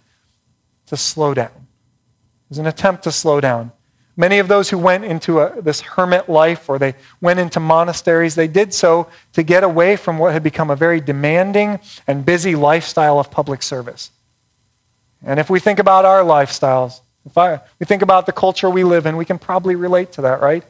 to 0.89 0.97
slow 0.97 1.35
down. 1.35 1.47
It 1.47 2.51
was 2.51 2.59
an 2.59 2.67
attempt 2.67 3.05
to 3.05 3.13
slow 3.13 3.41
down. 3.41 3.73
Many 4.17 4.41
of 4.41 4.49
those 4.49 4.69
who 4.69 4.79
went 4.79 5.05
into 5.05 5.39
a, 5.39 5.63
this 5.63 5.81
hermit 5.81 6.29
life 6.29 6.69
or 6.69 6.79
they 6.79 6.95
went 7.21 7.39
into 7.39 7.61
monasteries, 7.61 8.35
they 8.35 8.49
did 8.49 8.75
so 8.75 9.07
to 9.35 9.45
get 9.45 9.63
away 9.63 9.95
from 9.97 10.19
what 10.19 10.33
had 10.33 10.43
become 10.43 10.71
a 10.71 10.77
very 10.77 11.01
demanding 11.01 11.79
and 12.07 12.27
busy 12.27 12.57
lifestyle 12.57 13.21
of 13.21 13.31
public 13.31 13.63
service. 13.63 14.11
And 15.25 15.39
if 15.39 15.49
we 15.49 15.61
think 15.61 15.79
about 15.79 16.05
our 16.05 16.23
lifestyles, 16.23 17.01
if 17.27 17.39
I, 17.39 17.61
we 17.79 17.87
think 17.87 18.03
about 18.03 18.27
the 18.27 18.33
culture 18.33 18.69
we 18.69 18.83
live 18.83 19.07
in, 19.07 19.17
we 19.17 19.25
can 19.25 19.39
probably 19.39 19.77
relate 19.77 20.13
to 20.13 20.23
that, 20.23 20.41
right? 20.41 20.65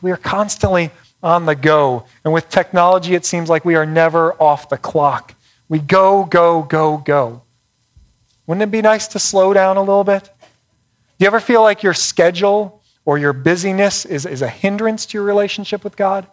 We 0.00 0.12
are 0.12 0.16
constantly 0.16 0.90
on 1.22 1.46
the 1.46 1.54
go. 1.54 2.04
And 2.24 2.32
with 2.32 2.48
technology, 2.50 3.14
it 3.14 3.24
seems 3.24 3.48
like 3.48 3.64
we 3.64 3.74
are 3.74 3.86
never 3.86 4.34
off 4.34 4.68
the 4.68 4.78
clock. 4.78 5.34
We 5.68 5.78
go, 5.78 6.24
go, 6.24 6.62
go, 6.62 6.98
go. 6.98 7.42
Wouldn't 8.50 8.64
it 8.64 8.72
be 8.72 8.82
nice 8.82 9.06
to 9.06 9.20
slow 9.20 9.52
down 9.52 9.76
a 9.76 9.80
little 9.80 10.02
bit? 10.02 10.24
Do 10.24 10.30
you 11.20 11.28
ever 11.28 11.38
feel 11.38 11.62
like 11.62 11.84
your 11.84 11.94
schedule 11.94 12.82
or 13.04 13.16
your 13.16 13.32
busyness 13.32 14.04
is, 14.04 14.26
is 14.26 14.42
a 14.42 14.48
hindrance 14.48 15.06
to 15.06 15.18
your 15.18 15.22
relationship 15.22 15.84
with 15.84 15.96
God? 15.96 16.26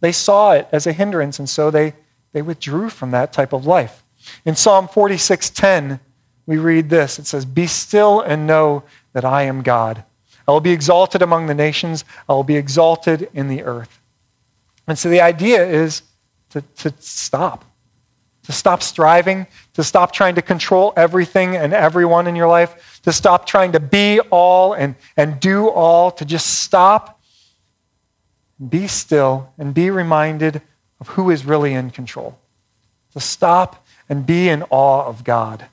They 0.00 0.10
saw 0.10 0.52
it 0.52 0.66
as 0.72 0.86
a 0.86 0.92
hindrance, 0.94 1.38
and 1.38 1.46
so 1.46 1.70
they, 1.70 1.92
they 2.32 2.40
withdrew 2.40 2.88
from 2.88 3.10
that 3.10 3.34
type 3.34 3.52
of 3.52 3.66
life. 3.66 4.02
In 4.46 4.56
Psalm 4.56 4.88
46:10, 4.88 6.00
we 6.46 6.56
read 6.56 6.88
this. 6.88 7.18
It 7.18 7.26
says, 7.26 7.44
Be 7.44 7.66
still 7.66 8.22
and 8.22 8.46
know 8.46 8.84
that 9.12 9.26
I 9.26 9.42
am 9.42 9.60
God. 9.60 10.04
I 10.46 10.52
will 10.52 10.60
be 10.60 10.72
exalted 10.72 11.20
among 11.20 11.46
the 11.46 11.54
nations, 11.54 12.06
I 12.26 12.32
will 12.32 12.42
be 12.42 12.56
exalted 12.56 13.28
in 13.34 13.48
the 13.48 13.64
earth. 13.64 14.00
And 14.86 14.98
so 14.98 15.10
the 15.10 15.20
idea 15.20 15.62
is 15.62 16.00
to, 16.52 16.62
to 16.62 16.90
stop 17.00 17.66
to 18.48 18.52
stop 18.54 18.82
striving, 18.82 19.46
to 19.74 19.84
stop 19.84 20.10
trying 20.10 20.34
to 20.34 20.40
control 20.40 20.94
everything 20.96 21.54
and 21.54 21.74
everyone 21.74 22.26
in 22.26 22.34
your 22.34 22.48
life, 22.48 22.98
to 23.02 23.12
stop 23.12 23.46
trying 23.46 23.72
to 23.72 23.78
be 23.78 24.20
all 24.30 24.72
and, 24.72 24.94
and 25.18 25.38
do 25.38 25.68
all, 25.68 26.10
to 26.10 26.24
just 26.24 26.60
stop, 26.60 27.20
be 28.70 28.86
still, 28.86 29.52
and 29.58 29.74
be 29.74 29.90
reminded 29.90 30.62
of 30.98 31.08
who 31.08 31.28
is 31.28 31.44
really 31.44 31.74
in 31.74 31.90
control. 31.90 32.38
To 33.12 33.20
stop 33.20 33.84
and 34.08 34.24
be 34.24 34.48
in 34.48 34.62
awe 34.70 35.04
of 35.04 35.24
God. 35.24 35.66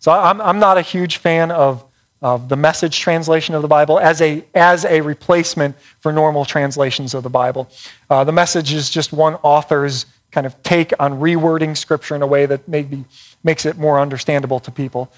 So 0.00 0.12
I'm, 0.12 0.38
I'm 0.42 0.58
not 0.58 0.76
a 0.76 0.82
huge 0.82 1.16
fan 1.16 1.50
of, 1.50 1.82
of 2.20 2.50
the 2.50 2.56
message 2.56 3.00
translation 3.00 3.54
of 3.54 3.62
the 3.62 3.68
Bible 3.68 3.98
as 3.98 4.20
a, 4.20 4.44
as 4.54 4.84
a 4.84 5.00
replacement 5.00 5.76
for 6.00 6.12
normal 6.12 6.44
translations 6.44 7.14
of 7.14 7.22
the 7.22 7.30
Bible. 7.30 7.70
Uh, 8.10 8.22
the 8.22 8.32
message 8.32 8.74
is 8.74 8.90
just 8.90 9.14
one 9.14 9.36
author's 9.36 10.04
kind 10.30 10.46
of 10.46 10.62
take 10.62 10.92
on 11.00 11.20
rewording 11.20 11.76
Scripture 11.76 12.14
in 12.14 12.22
a 12.22 12.26
way 12.26 12.46
that 12.46 12.68
maybe 12.68 13.04
makes 13.42 13.66
it 13.66 13.76
more 13.78 13.98
understandable 13.98 14.60
to 14.60 14.70
people. 14.70 15.12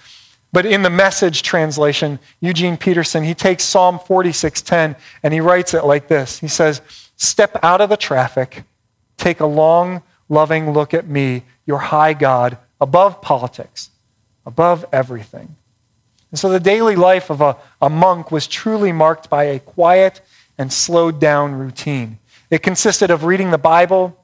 But 0.53 0.67
in 0.67 0.83
the 0.83 0.91
message 0.91 1.43
translation, 1.43 2.19
Eugene 2.41 2.77
Peterson, 2.77 3.25
he 3.25 3.35
takes 3.35 3.65
Psalm 3.65 3.99
46:10 3.99 4.97
and 5.23 5.33
he 5.33 5.41
writes 5.41 5.73
it 5.75 5.85
like 5.85 6.09
this. 6.09 6.39
He 6.39 6.49
says, 6.49 6.83
"Step 7.17 7.59
out 7.63 7.81
of 7.81 7.89
the 7.89 7.97
traffic, 7.97 8.65
take 9.17 9.41
a 9.41 9.47
long, 9.47 10.03
loving 10.29 10.73
look 10.73 10.93
at 10.93 11.07
me, 11.07 11.45
your 11.65 11.79
high 11.79 12.13
God, 12.13 12.59
above 12.81 13.23
politics, 13.23 13.91
above 14.45 14.85
everything." 14.93 15.57
And 16.31 16.39
so 16.39 16.49
the 16.49 16.61
daily 16.61 16.97
life 16.97 17.31
of 17.31 17.41
a, 17.41 17.57
a 17.81 17.89
monk 17.89 18.31
was 18.31 18.47
truly 18.47 18.93
marked 18.93 19.31
by 19.31 19.45
a 19.45 19.59
quiet 19.59 20.21
and 20.59 20.73
slowed 20.73 21.19
down 21.21 21.55
routine. 21.55 22.19
It 22.51 22.63
consisted 22.63 23.11
of 23.11 23.25
reading 23.25 23.51
the 23.51 23.59
Bible, 23.59 24.22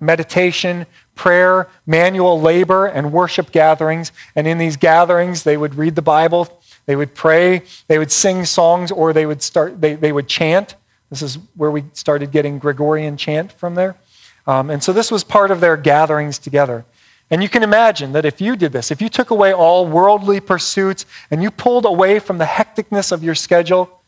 meditation, 0.00 0.86
prayer, 1.14 1.68
manual 1.86 2.40
labor, 2.40 2.86
and 2.86 3.12
worship 3.12 3.52
gatherings. 3.52 4.12
And 4.34 4.46
in 4.46 4.58
these 4.58 4.76
gatherings, 4.76 5.42
they 5.42 5.56
would 5.56 5.74
read 5.74 5.94
the 5.94 6.02
Bible, 6.02 6.60
they 6.86 6.96
would 6.96 7.14
pray, 7.14 7.62
they 7.86 7.98
would 7.98 8.12
sing 8.12 8.44
songs, 8.44 8.90
or 8.90 9.12
they 9.12 9.26
would 9.26 9.42
start 9.42 9.80
they, 9.80 9.94
they 9.94 10.12
would 10.12 10.28
chant. 10.28 10.74
This 11.10 11.22
is 11.22 11.38
where 11.56 11.70
we 11.70 11.84
started 11.92 12.32
getting 12.32 12.58
Gregorian 12.58 13.16
chant 13.16 13.52
from 13.52 13.74
there. 13.74 13.96
Um, 14.46 14.70
and 14.70 14.82
so 14.82 14.92
this 14.92 15.10
was 15.10 15.24
part 15.24 15.50
of 15.50 15.60
their 15.60 15.76
gatherings 15.76 16.38
together. 16.38 16.84
And 17.30 17.42
you 17.42 17.48
can 17.48 17.62
imagine 17.62 18.12
that 18.12 18.26
if 18.26 18.40
you 18.40 18.54
did 18.54 18.72
this, 18.72 18.90
if 18.90 19.00
you 19.00 19.08
took 19.08 19.30
away 19.30 19.52
all 19.52 19.86
worldly 19.86 20.40
pursuits 20.40 21.06
and 21.30 21.42
you 21.42 21.50
pulled 21.50 21.86
away 21.86 22.18
from 22.18 22.38
the 22.38 22.44
hecticness 22.44 23.12
of 23.12 23.24
your 23.24 23.34
schedule, 23.34 24.00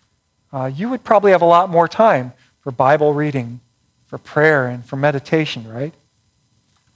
uh, 0.52 0.70
you 0.74 0.90
would 0.90 1.02
probably 1.02 1.32
have 1.32 1.42
a 1.42 1.46
lot 1.46 1.70
more 1.70 1.88
time 1.88 2.32
for 2.60 2.70
Bible 2.70 3.14
reading 3.14 3.60
for 4.06 4.18
prayer 4.18 4.66
and 4.66 4.84
for 4.84 4.96
meditation, 4.96 5.68
right? 5.68 5.94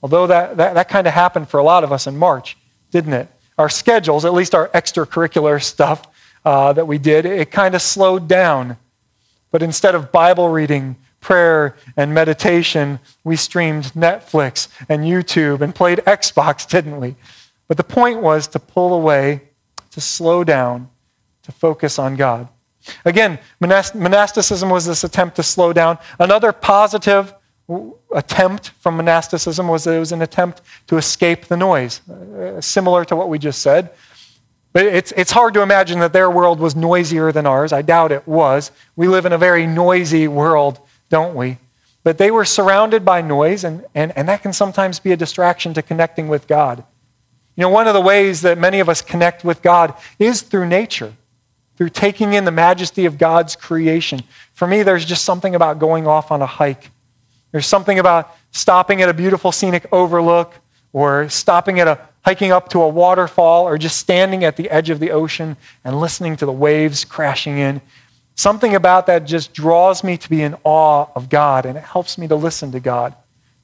Although 0.02 0.26
that, 0.28 0.56
that, 0.56 0.74
that 0.74 0.88
kind 0.88 1.06
of 1.06 1.12
happened 1.12 1.48
for 1.48 1.58
a 1.58 1.62
lot 1.62 1.84
of 1.84 1.92
us 1.92 2.06
in 2.06 2.16
March, 2.16 2.56
didn't 2.90 3.12
it? 3.12 3.28
Our 3.58 3.68
schedules, 3.68 4.24
at 4.24 4.32
least 4.32 4.54
our 4.54 4.68
extracurricular 4.68 5.62
stuff 5.62 6.06
uh, 6.44 6.72
that 6.72 6.86
we 6.86 6.98
did, 6.98 7.26
it 7.26 7.50
kind 7.50 7.74
of 7.74 7.82
slowed 7.82 8.28
down. 8.28 8.76
But 9.50 9.62
instead 9.62 9.94
of 9.94 10.10
Bible 10.12 10.48
reading, 10.48 10.96
prayer, 11.20 11.76
and 11.96 12.14
meditation, 12.14 12.98
we 13.24 13.36
streamed 13.36 13.84
Netflix 13.92 14.68
and 14.88 15.02
YouTube 15.02 15.60
and 15.60 15.74
played 15.74 15.98
Xbox, 16.00 16.68
didn't 16.68 16.98
we? 16.98 17.16
But 17.68 17.76
the 17.76 17.84
point 17.84 18.20
was 18.20 18.48
to 18.48 18.58
pull 18.58 18.94
away, 18.94 19.42
to 19.90 20.00
slow 20.00 20.44
down, 20.44 20.88
to 21.42 21.52
focus 21.52 21.98
on 21.98 22.16
God. 22.16 22.48
Again, 23.04 23.38
monasticism 23.60 24.70
was 24.70 24.86
this 24.86 25.04
attempt 25.04 25.36
to 25.36 25.42
slow 25.42 25.72
down. 25.72 25.98
Another 26.18 26.52
positive 26.52 27.34
attempt 28.12 28.70
from 28.80 28.96
monasticism 28.96 29.68
was 29.68 29.84
that 29.84 29.94
it 29.94 29.98
was 29.98 30.12
an 30.12 30.22
attempt 30.22 30.62
to 30.88 30.96
escape 30.96 31.46
the 31.46 31.56
noise, 31.56 32.00
uh, 32.08 32.60
similar 32.60 33.04
to 33.04 33.14
what 33.14 33.28
we 33.28 33.38
just 33.38 33.62
said. 33.62 33.90
But 34.72 34.86
it's, 34.86 35.12
it's 35.12 35.32
hard 35.32 35.54
to 35.54 35.62
imagine 35.62 35.98
that 36.00 36.12
their 36.12 36.30
world 36.30 36.60
was 36.60 36.76
noisier 36.76 37.32
than 37.32 37.46
ours. 37.46 37.72
I 37.72 37.82
doubt 37.82 38.12
it 38.12 38.26
was. 38.26 38.70
We 38.96 39.08
live 39.08 39.26
in 39.26 39.32
a 39.32 39.38
very 39.38 39.66
noisy 39.66 40.28
world, 40.28 40.78
don't 41.08 41.34
we? 41.34 41.58
But 42.02 42.18
they 42.18 42.30
were 42.30 42.44
surrounded 42.44 43.04
by 43.04 43.20
noise, 43.20 43.64
and, 43.64 43.84
and, 43.94 44.16
and 44.16 44.28
that 44.28 44.42
can 44.42 44.52
sometimes 44.52 44.98
be 44.98 45.12
a 45.12 45.16
distraction 45.16 45.74
to 45.74 45.82
connecting 45.82 46.28
with 46.28 46.46
God. 46.46 46.82
You 47.56 47.62
know, 47.62 47.68
one 47.68 47.88
of 47.88 47.94
the 47.94 48.00
ways 48.00 48.42
that 48.42 48.58
many 48.58 48.80
of 48.80 48.88
us 48.88 49.02
connect 49.02 49.44
with 49.44 49.60
God 49.60 49.94
is 50.18 50.40
through 50.42 50.66
nature 50.66 51.14
through 51.80 51.88
taking 51.88 52.34
in 52.34 52.44
the 52.44 52.50
majesty 52.50 53.06
of 53.06 53.16
God's 53.16 53.56
creation. 53.56 54.22
For 54.52 54.68
me, 54.68 54.82
there's 54.82 55.06
just 55.06 55.24
something 55.24 55.54
about 55.54 55.78
going 55.78 56.06
off 56.06 56.30
on 56.30 56.42
a 56.42 56.46
hike. 56.46 56.90
There's 57.52 57.64
something 57.64 57.98
about 57.98 58.36
stopping 58.50 59.00
at 59.00 59.08
a 59.08 59.14
beautiful 59.14 59.50
scenic 59.50 59.90
overlook 59.90 60.52
or 60.92 61.30
stopping 61.30 61.80
at 61.80 61.88
a 61.88 61.98
hiking 62.22 62.52
up 62.52 62.68
to 62.68 62.82
a 62.82 62.88
waterfall 62.88 63.66
or 63.66 63.78
just 63.78 63.96
standing 63.96 64.44
at 64.44 64.58
the 64.58 64.68
edge 64.68 64.90
of 64.90 65.00
the 65.00 65.10
ocean 65.10 65.56
and 65.82 65.98
listening 65.98 66.36
to 66.36 66.44
the 66.44 66.52
waves 66.52 67.06
crashing 67.06 67.56
in. 67.56 67.80
Something 68.34 68.74
about 68.74 69.06
that 69.06 69.24
just 69.24 69.54
draws 69.54 70.04
me 70.04 70.18
to 70.18 70.28
be 70.28 70.42
in 70.42 70.56
awe 70.64 71.06
of 71.16 71.30
God 71.30 71.64
and 71.64 71.78
it 71.78 71.84
helps 71.84 72.18
me 72.18 72.28
to 72.28 72.36
listen 72.36 72.72
to 72.72 72.80
God. 72.80 73.14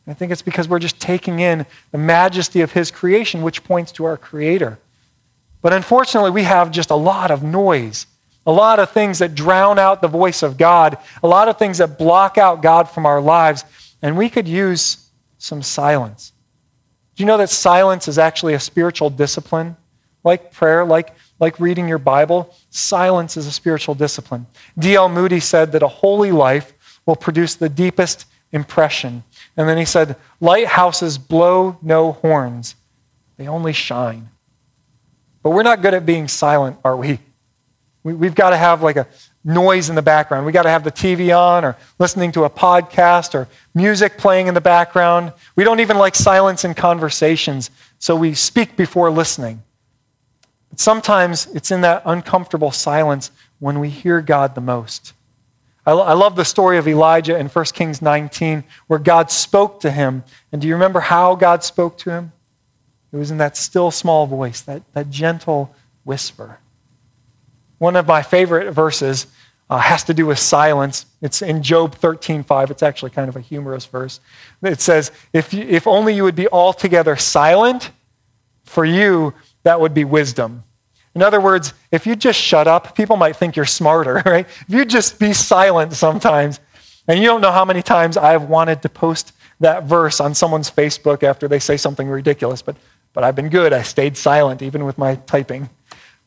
And 0.07 0.15
I 0.15 0.15
think 0.15 0.33
it's 0.33 0.41
because 0.41 0.71
we're 0.71 0.79
just 0.79 0.99
taking 0.99 1.41
in 1.41 1.67
the 1.93 1.99
majesty 1.99 2.63
of 2.63 2.73
His 2.73 2.91
creation, 2.91 3.43
which 3.43 3.63
points 3.63 3.93
to 3.93 4.07
our 4.07 4.17
Creator. 4.17 4.79
But 5.63 5.73
unfortunately, 5.73 6.31
we 6.31 6.45
have 6.45 6.71
just 6.71 6.91
a 6.91 6.97
lot 6.97 7.31
of 7.31 7.43
noise, 7.43 8.07
a 8.47 8.53
lot 8.53 8.79
of 8.79 8.91
things 8.91 9.19
that 9.19 9.35
drown 9.35 9.79
out 9.79 10.01
the 10.01 10.09
voice 10.09 10.43
of 10.43 10.57
God, 10.57 10.99
a 11.23 11.29
lot 11.29 11.49
of 11.49 11.59
things 11.59 11.79
that 11.79 11.99
block 11.99 12.39
out 12.39 12.63
God 12.63 12.89
from 12.89 13.07
our 13.07 13.21
lives, 13.21 13.65
and 14.03 14.17
we 14.17 14.29
could 14.29 14.47
use 14.47 15.09
some 15.39 15.63
silence. 15.63 16.33
Do 17.15 17.23
you 17.23 17.27
know 17.27 17.39
that 17.39 17.51
silence 17.51 18.09
is 18.09 18.19
actually 18.19 18.55
a 18.55 18.61
spiritual 18.61 19.11
discipline? 19.11 19.77
Like 20.23 20.53
prayer, 20.53 20.85
like, 20.85 21.15
like 21.41 21.59
reading 21.59 21.89
your 21.89 21.99
Bible, 21.99 22.55
silence 22.71 23.37
is 23.37 23.47
a 23.47 23.53
spiritual 23.53 23.95
discipline. 23.95 24.47
D.L. 24.79 25.09
Moody 25.09 25.41
said 25.41 25.73
that 25.73 25.83
a 25.83 25.89
holy 25.89 26.33
life 26.33 26.73
will 27.07 27.17
produce 27.17 27.55
the 27.55 27.69
deepest 27.69 28.27
impression. 28.53 29.23
And 29.57 29.69
then 29.69 29.79
he 29.79 29.85
said, 29.85 30.17
Lighthouses 30.41 31.19
blow 31.19 31.79
no 31.81 32.13
horns, 32.13 32.75
they 33.37 33.47
only 33.47 33.73
shine. 33.73 34.29
But 35.47 35.51
we're 35.51 35.63
not 35.63 35.81
good 35.81 35.95
at 35.95 36.05
being 36.05 36.27
silent, 36.27 36.77
are 36.85 36.97
we? 36.97 37.21
we 38.03 38.27
have 38.27 38.35
got 38.35 38.51
to 38.51 38.57
have 38.57 38.83
like 38.83 38.97
a 38.97 39.07
noise 39.45 39.89
in 39.89 39.95
the 39.95 40.03
background. 40.03 40.45
We've 40.45 40.53
got 40.53 40.65
to 40.65 40.71
have 40.71 40.83
the 40.83 40.91
TV 40.91 41.33
on 41.39 41.65
or 41.65 41.77
listening 42.01 42.33
to 42.33 42.43
a 42.43 42.51
podcast 42.51 43.33
or 43.33 43.47
music 43.73 44.19
playing 44.19 44.49
in 44.49 44.55
the 44.55 44.61
background. 44.61 45.33
We 45.55 45.63
don't 45.63 45.79
even 45.79 45.99
like 45.99 46.17
silence 46.17 46.65
in 46.65 46.75
conversations, 46.75 47.71
so 48.01 48.17
we 48.17 48.35
speak 48.35 48.75
before 48.75 49.09
listening. 49.09 49.63
But 50.71 50.81
sometimes 50.81 51.47
it's 51.55 51.71
in 51.71 51.83
that 51.83 52.03
uncomfortable 52.05 52.73
silence 52.73 53.31
when 53.61 53.79
we 53.79 53.89
hear 53.89 54.21
God 54.21 54.57
the 54.57 54.61
most. 54.61 55.13
I, 55.87 55.93
I 55.93 56.15
love 56.15 56.35
the 56.35 56.45
story 56.45 56.77
of 56.77 56.89
Elijah 56.89 57.39
in 57.39 57.47
1 57.47 57.65
Kings 57.67 58.03
19, 58.03 58.65
where 58.89 58.99
God 58.99 59.31
spoke 59.31 59.79
to 59.83 59.93
him. 59.93 60.25
And 60.51 60.61
do 60.61 60.67
you 60.67 60.75
remember 60.75 60.99
how 60.99 61.37
God 61.37 61.63
spoke 61.63 61.99
to 61.99 62.11
him? 62.11 62.33
It 63.13 63.17
was 63.17 63.31
in 63.31 63.39
that 63.39 63.57
still 63.57 63.91
small 63.91 64.27
voice, 64.27 64.61
that, 64.63 64.83
that 64.95 65.11
gentle 65.11 65.75
whisper. 66.05 66.59
One 67.79 67.97
of 67.97 68.07
my 68.07 68.23
favorite 68.23 68.73
verses 68.73 69.27
uh, 69.69 69.79
has 69.79 70.05
to 70.05 70.15
do 70.15 70.27
with 70.27 70.39
silence. 70.39 71.07
It's 71.21 71.43
in 71.43 71.63
Job 71.63 71.97
13:5. 71.97 72.71
It's 72.71 72.83
actually 72.83 73.11
kind 73.11 73.29
of 73.29 73.37
a 73.37 73.41
humorous 73.41 73.85
verse. 73.87 74.21
It 74.63 74.81
says, 74.81 75.11
if, 75.33 75.53
you, 75.53 75.63
if 75.63 75.87
only 75.87 76.15
you 76.15 76.23
would 76.25 76.37
be 76.37 76.49
altogether 76.49 77.17
silent, 77.17 77.91
for 78.67 78.85
you, 78.85 79.33
that 79.63 79.81
would 79.81 79.95
be 79.95 80.05
wisdom. 80.05 80.63
In 81.15 81.23
other 81.23 81.41
words, 81.41 81.73
if 81.91 82.07
you 82.07 82.15
just 82.15 82.39
shut 82.39 82.69
up, 82.69 82.95
people 82.95 83.17
might 83.17 83.37
think 83.37 83.57
you're 83.57 83.65
smarter, 83.65 84.23
right? 84.27 84.47
If 84.47 84.67
you 84.69 84.85
just 84.85 85.19
be 85.19 85.33
silent 85.33 85.95
sometimes, 85.95 86.61
and 87.09 87.19
you 87.19 87.27
don't 87.27 87.41
know 87.41 87.53
how 87.53 87.65
many 87.65 87.83
times 87.83 88.17
I've 88.17 88.43
wanted 88.43 88.83
to 88.83 88.89
post 88.89 89.33
that 89.61 89.85
verse 89.85 90.21
on 90.21 90.35
someone's 90.35 90.71
Facebook 90.71 91.23
after 91.23 91.49
they 91.49 91.59
say 91.59 91.79
something 91.79 92.09
ridiculous, 92.09 92.61
but, 92.61 92.77
but 93.17 93.25
I've 93.25 93.35
been 93.35 93.49
good. 93.49 93.73
I 93.73 93.81
stayed 93.81 94.15
silent 94.15 94.61
even 94.61 94.85
with 94.85 94.99
my 94.99 95.15
typing. 95.15 95.71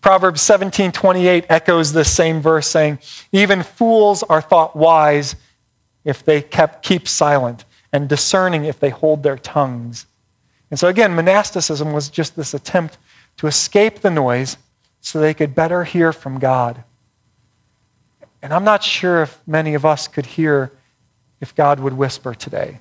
Proverbs 0.02 0.42
17:28 0.42 1.46
echoes 1.48 1.94
this 1.94 2.12
same 2.12 2.42
verse 2.42 2.68
saying, 2.68 2.98
"Even 3.32 3.62
fools 3.62 4.24
are 4.24 4.42
thought 4.42 4.76
wise 4.76 5.36
if 6.04 6.26
they 6.26 6.42
kept, 6.42 6.82
keep 6.82 7.08
silent, 7.08 7.64
and 7.94 8.10
discerning 8.10 8.66
if 8.66 8.80
they 8.80 8.90
hold 8.90 9.22
their 9.22 9.38
tongues." 9.38 10.08
And 10.72 10.80
so 10.80 10.88
again, 10.88 11.16
monasticism 11.16 11.94
was 11.94 12.10
just 12.10 12.36
this 12.36 12.56
attempt 12.56 12.98
to 13.38 13.46
escape 13.46 14.02
the 14.02 14.10
noise 14.10 14.58
so 15.00 15.20
they 15.20 15.36
could 15.36 15.54
better 15.54 15.84
hear 15.84 16.12
from 16.12 16.40
God. 16.40 16.84
And 18.42 18.52
I'm 18.52 18.64
not 18.64 18.84
sure 18.84 19.22
if 19.22 19.38
many 19.46 19.76
of 19.76 19.86
us 19.86 20.08
could 20.08 20.26
hear 20.26 20.72
if 21.40 21.54
God 21.54 21.82
would 21.82 21.94
whisper 21.94 22.34
today, 22.34 22.80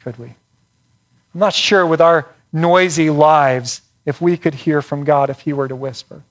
could 0.00 0.16
we? 0.16 0.26
I'm 0.26 1.40
not 1.40 1.54
sure 1.54 1.84
with 1.84 2.00
our 2.00 2.28
noisy 2.52 3.10
lives 3.10 3.82
if 4.04 4.20
we 4.20 4.36
could 4.36 4.54
hear 4.54 4.82
from 4.82 5.04
God 5.04 5.30
if 5.30 5.40
He 5.40 5.52
were 5.52 5.68
to 5.68 5.76
whisper. 5.76 6.22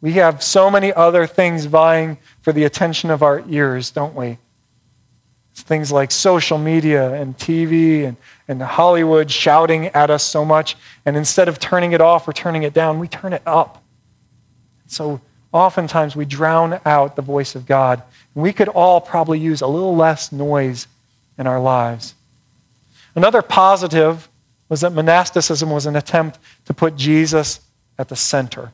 We 0.00 0.12
have 0.12 0.42
so 0.42 0.70
many 0.70 0.92
other 0.92 1.26
things 1.26 1.66
vying 1.66 2.18
for 2.40 2.52
the 2.52 2.64
attention 2.64 3.10
of 3.10 3.22
our 3.22 3.44
ears, 3.48 3.90
don't 3.90 4.14
we? 4.14 4.38
It's 5.52 5.62
things 5.62 5.92
like 5.92 6.10
social 6.10 6.56
media 6.56 7.12
and 7.12 7.36
TV 7.36 8.06
and, 8.06 8.16
and 8.48 8.62
Hollywood 8.62 9.30
shouting 9.30 9.86
at 9.88 10.08
us 10.08 10.22
so 10.22 10.44
much. 10.44 10.76
And 11.04 11.16
instead 11.16 11.48
of 11.48 11.58
turning 11.58 11.92
it 11.92 12.00
off 12.00 12.26
or 12.26 12.32
turning 12.32 12.62
it 12.62 12.72
down, 12.72 12.98
we 12.98 13.08
turn 13.08 13.34
it 13.34 13.42
up. 13.44 13.82
So 14.86 15.20
oftentimes 15.52 16.16
we 16.16 16.24
drown 16.24 16.80
out 16.86 17.14
the 17.14 17.22
voice 17.22 17.54
of 17.54 17.66
God. 17.66 18.02
We 18.34 18.54
could 18.54 18.68
all 18.68 19.02
probably 19.02 19.38
use 19.38 19.60
a 19.60 19.66
little 19.66 19.94
less 19.94 20.32
noise 20.32 20.86
in 21.36 21.46
our 21.46 21.60
lives. 21.60 22.14
Another 23.14 23.42
positive 23.42 24.29
was 24.70 24.80
that 24.80 24.94
monasticism 24.94 25.68
was 25.68 25.84
an 25.84 25.96
attempt 25.96 26.38
to 26.64 26.72
put 26.72 26.96
Jesus 26.96 27.60
at 27.98 28.08
the 28.08 28.16
center. 28.16 28.72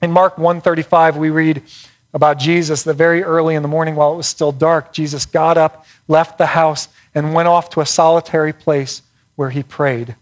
In 0.00 0.12
Mark 0.12 0.38
135, 0.38 1.18
we 1.18 1.28
read 1.28 1.62
about 2.14 2.38
Jesus 2.38 2.84
that 2.84 2.94
very 2.94 3.22
early 3.22 3.54
in 3.54 3.62
the 3.62 3.68
morning, 3.68 3.96
while 3.96 4.14
it 4.14 4.16
was 4.16 4.28
still 4.28 4.52
dark, 4.52 4.92
Jesus 4.92 5.26
got 5.26 5.58
up, 5.58 5.84
left 6.06 6.38
the 6.38 6.46
house, 6.46 6.88
and 7.14 7.34
went 7.34 7.48
off 7.48 7.68
to 7.70 7.80
a 7.80 7.86
solitary 7.86 8.52
place 8.52 9.02
where 9.34 9.50
he 9.50 9.62
prayed. 9.62 10.14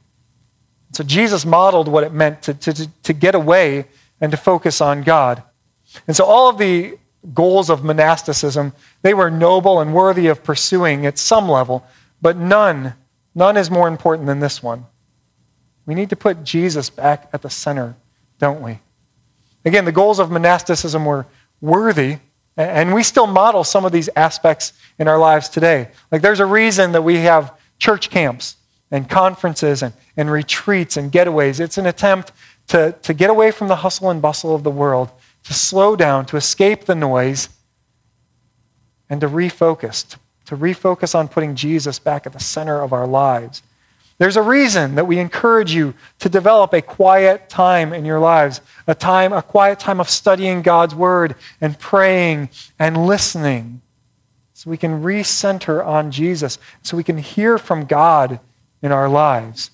So 0.93 1.05
Jesus 1.05 1.45
modeled 1.45 1.89
what 1.89 2.05
it 2.05 2.13
meant 2.13 2.43
to, 2.43 2.55
to, 2.55 2.89
to 3.03 3.13
get 3.13 3.35
away 3.35 3.85
and 4.21 4.33
to 4.33 4.37
focus 4.39 4.81
on 4.81 5.03
God. 5.03 5.43
And 6.07 6.17
so 6.17 6.25
all 6.25 6.49
of 6.49 6.59
the 6.59 6.99
goals 7.35 7.69
of 7.69 7.85
monasticism, 7.85 8.73
they 9.03 9.13
were 9.13 9.31
noble 9.31 9.81
and 9.81 9.95
worthy 9.95 10.29
of 10.29 10.43
pursuing 10.43 11.05
at 11.05 11.19
some 11.19 11.49
level, 11.49 11.87
but 12.23 12.37
none, 12.37 12.95
none 13.37 13.57
is 13.57 13.71
more 13.71 13.87
important 13.87 14.27
than 14.27 14.41
this 14.41 14.61
one. 14.61 14.87
We 15.87 15.95
need 15.95 16.11
to 16.11 16.17
put 16.17 16.43
Jesus 16.43 16.91
back 16.91 17.29
at 17.33 17.43
the 17.43 17.51
center, 17.51 17.95
don't 18.41 18.61
we? 18.61 18.81
Again, 19.65 19.85
the 19.85 19.93
goals 19.93 20.19
of 20.19 20.31
monasticism 20.33 21.05
were 21.05 21.27
worthy, 21.61 22.19
and 22.57 22.93
we 22.93 23.05
still 23.05 23.27
model 23.29 23.63
some 23.63 23.85
of 23.85 23.93
these 23.93 24.09
aspects 24.17 24.73
in 24.99 25.07
our 25.07 25.19
lives 25.19 25.49
today. 25.49 25.89
Like 26.11 26.23
there's 26.23 26.41
a 26.41 26.47
reason 26.47 26.93
that 26.93 27.03
we 27.03 27.17
have 27.19 27.53
church 27.79 28.11
camps 28.11 28.57
and 28.91 29.09
conferences 29.09 29.83
and, 29.83 29.93
and 30.17 30.31
retreats 30.31 30.97
and 30.97 31.13
getaways. 31.13 31.61
It's 31.61 31.79
an 31.79 31.87
attempt 31.87 32.33
to, 32.69 32.95
to 33.03 33.15
get 33.15 33.31
away 33.31 33.51
from 33.51 33.69
the 33.69 33.77
hustle 33.77 34.11
and 34.11 34.23
bustle 34.23 34.55
of 34.55 34.63
the 34.63 34.71
world, 34.71 35.11
to 35.45 35.55
slow 35.55 35.95
down, 35.95 36.27
to 36.27 36.37
escape 36.37 36.85
the 36.85 36.95
noise, 36.95 37.49
and 39.09 39.21
to 39.21 39.29
refocus, 39.29 40.09
to, 40.11 40.19
to 40.47 40.57
refocus 40.57 41.15
on 41.15 41.29
putting 41.29 41.55
Jesus 41.55 41.99
back 41.99 42.27
at 42.27 42.33
the 42.33 42.41
center 42.41 42.81
of 42.81 42.93
our 42.93 43.07
lives. 43.07 43.63
There's 44.19 44.37
a 44.37 44.43
reason 44.43 44.95
that 44.95 45.07
we 45.07 45.19
encourage 45.19 45.75
you 45.75 45.95
to 46.21 46.29
develop 46.29 46.73
a 46.73 46.81
quiet 46.81 47.51
time 47.51 47.93
in 47.93 48.05
your 48.07 48.19
lives, 48.19 48.63
a 48.87 48.95
time, 48.95 49.33
a 49.33 49.43
quiet 49.43 49.79
time 49.79 50.01
of 50.01 50.09
studying 50.09 50.63
God's 50.63 50.95
word 50.95 51.35
and 51.61 51.79
praying 51.79 52.49
and 52.79 53.07
listening. 53.07 53.83
So 54.55 54.71
we 54.71 54.79
can 54.79 55.03
recenter 55.03 55.85
on 55.85 56.11
Jesus, 56.11 56.59
so 56.83 56.97
we 56.97 57.05
can 57.05 57.19
hear 57.19 57.59
from 57.59 57.85
God 57.85 58.41
in 58.81 58.91
our 58.91 59.09
lives. 59.09 59.71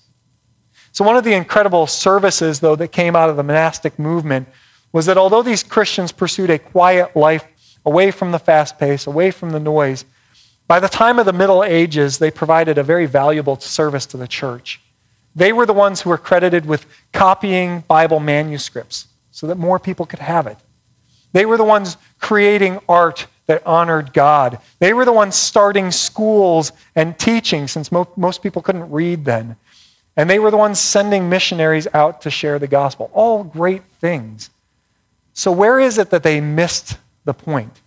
So, 0.91 1.05
one 1.05 1.15
of 1.15 1.23
the 1.23 1.33
incredible 1.33 1.87
services, 1.87 2.59
though, 2.59 2.75
that 2.75 2.89
came 2.89 3.15
out 3.15 3.29
of 3.29 3.37
the 3.37 3.43
monastic 3.43 3.97
movement 3.97 4.47
was 4.91 5.05
that 5.05 5.17
although 5.17 5.41
these 5.41 5.63
Christians 5.63 6.11
pursued 6.11 6.49
a 6.49 6.59
quiet 6.59 7.15
life 7.15 7.47
away 7.85 8.11
from 8.11 8.31
the 8.31 8.39
fast 8.39 8.77
pace, 8.77 9.07
away 9.07 9.31
from 9.31 9.51
the 9.51 9.59
noise, 9.59 10.05
by 10.67 10.79
the 10.79 10.87
time 10.87 11.19
of 11.19 11.25
the 11.25 11.33
Middle 11.33 11.63
Ages, 11.63 12.19
they 12.19 12.31
provided 12.31 12.77
a 12.77 12.83
very 12.83 13.05
valuable 13.05 13.59
service 13.59 14.05
to 14.07 14.17
the 14.17 14.27
church. 14.27 14.81
They 15.35 15.51
were 15.51 15.65
the 15.65 15.73
ones 15.73 16.01
who 16.01 16.09
were 16.09 16.17
credited 16.17 16.65
with 16.65 16.85
copying 17.11 17.81
Bible 17.81 18.19
manuscripts 18.19 19.07
so 19.31 19.47
that 19.47 19.57
more 19.57 19.79
people 19.79 20.05
could 20.05 20.19
have 20.19 20.47
it. 20.47 20.57
They 21.33 21.45
were 21.45 21.57
the 21.57 21.63
ones 21.63 21.97
creating 22.19 22.79
art 22.87 23.25
that 23.47 23.65
honored 23.65 24.13
God. 24.13 24.59
They 24.79 24.93
were 24.93 25.05
the 25.05 25.11
ones 25.11 25.35
starting 25.35 25.91
schools 25.91 26.71
and 26.95 27.17
teaching, 27.17 27.67
since 27.67 27.91
mo- 27.91 28.07
most 28.15 28.41
people 28.41 28.61
couldn't 28.61 28.89
read 28.91 29.25
then. 29.25 29.57
And 30.15 30.29
they 30.29 30.39
were 30.39 30.51
the 30.51 30.57
ones 30.57 30.79
sending 30.79 31.27
missionaries 31.27 31.87
out 31.93 32.21
to 32.21 32.29
share 32.29 32.59
the 32.59 32.67
gospel. 32.67 33.09
All 33.13 33.43
great 33.43 33.83
things. 33.99 34.51
So, 35.33 35.51
where 35.51 35.79
is 35.79 35.97
it 35.97 36.11
that 36.11 36.21
they 36.21 36.39
missed 36.39 36.97
the 37.25 37.33
point? 37.33 37.81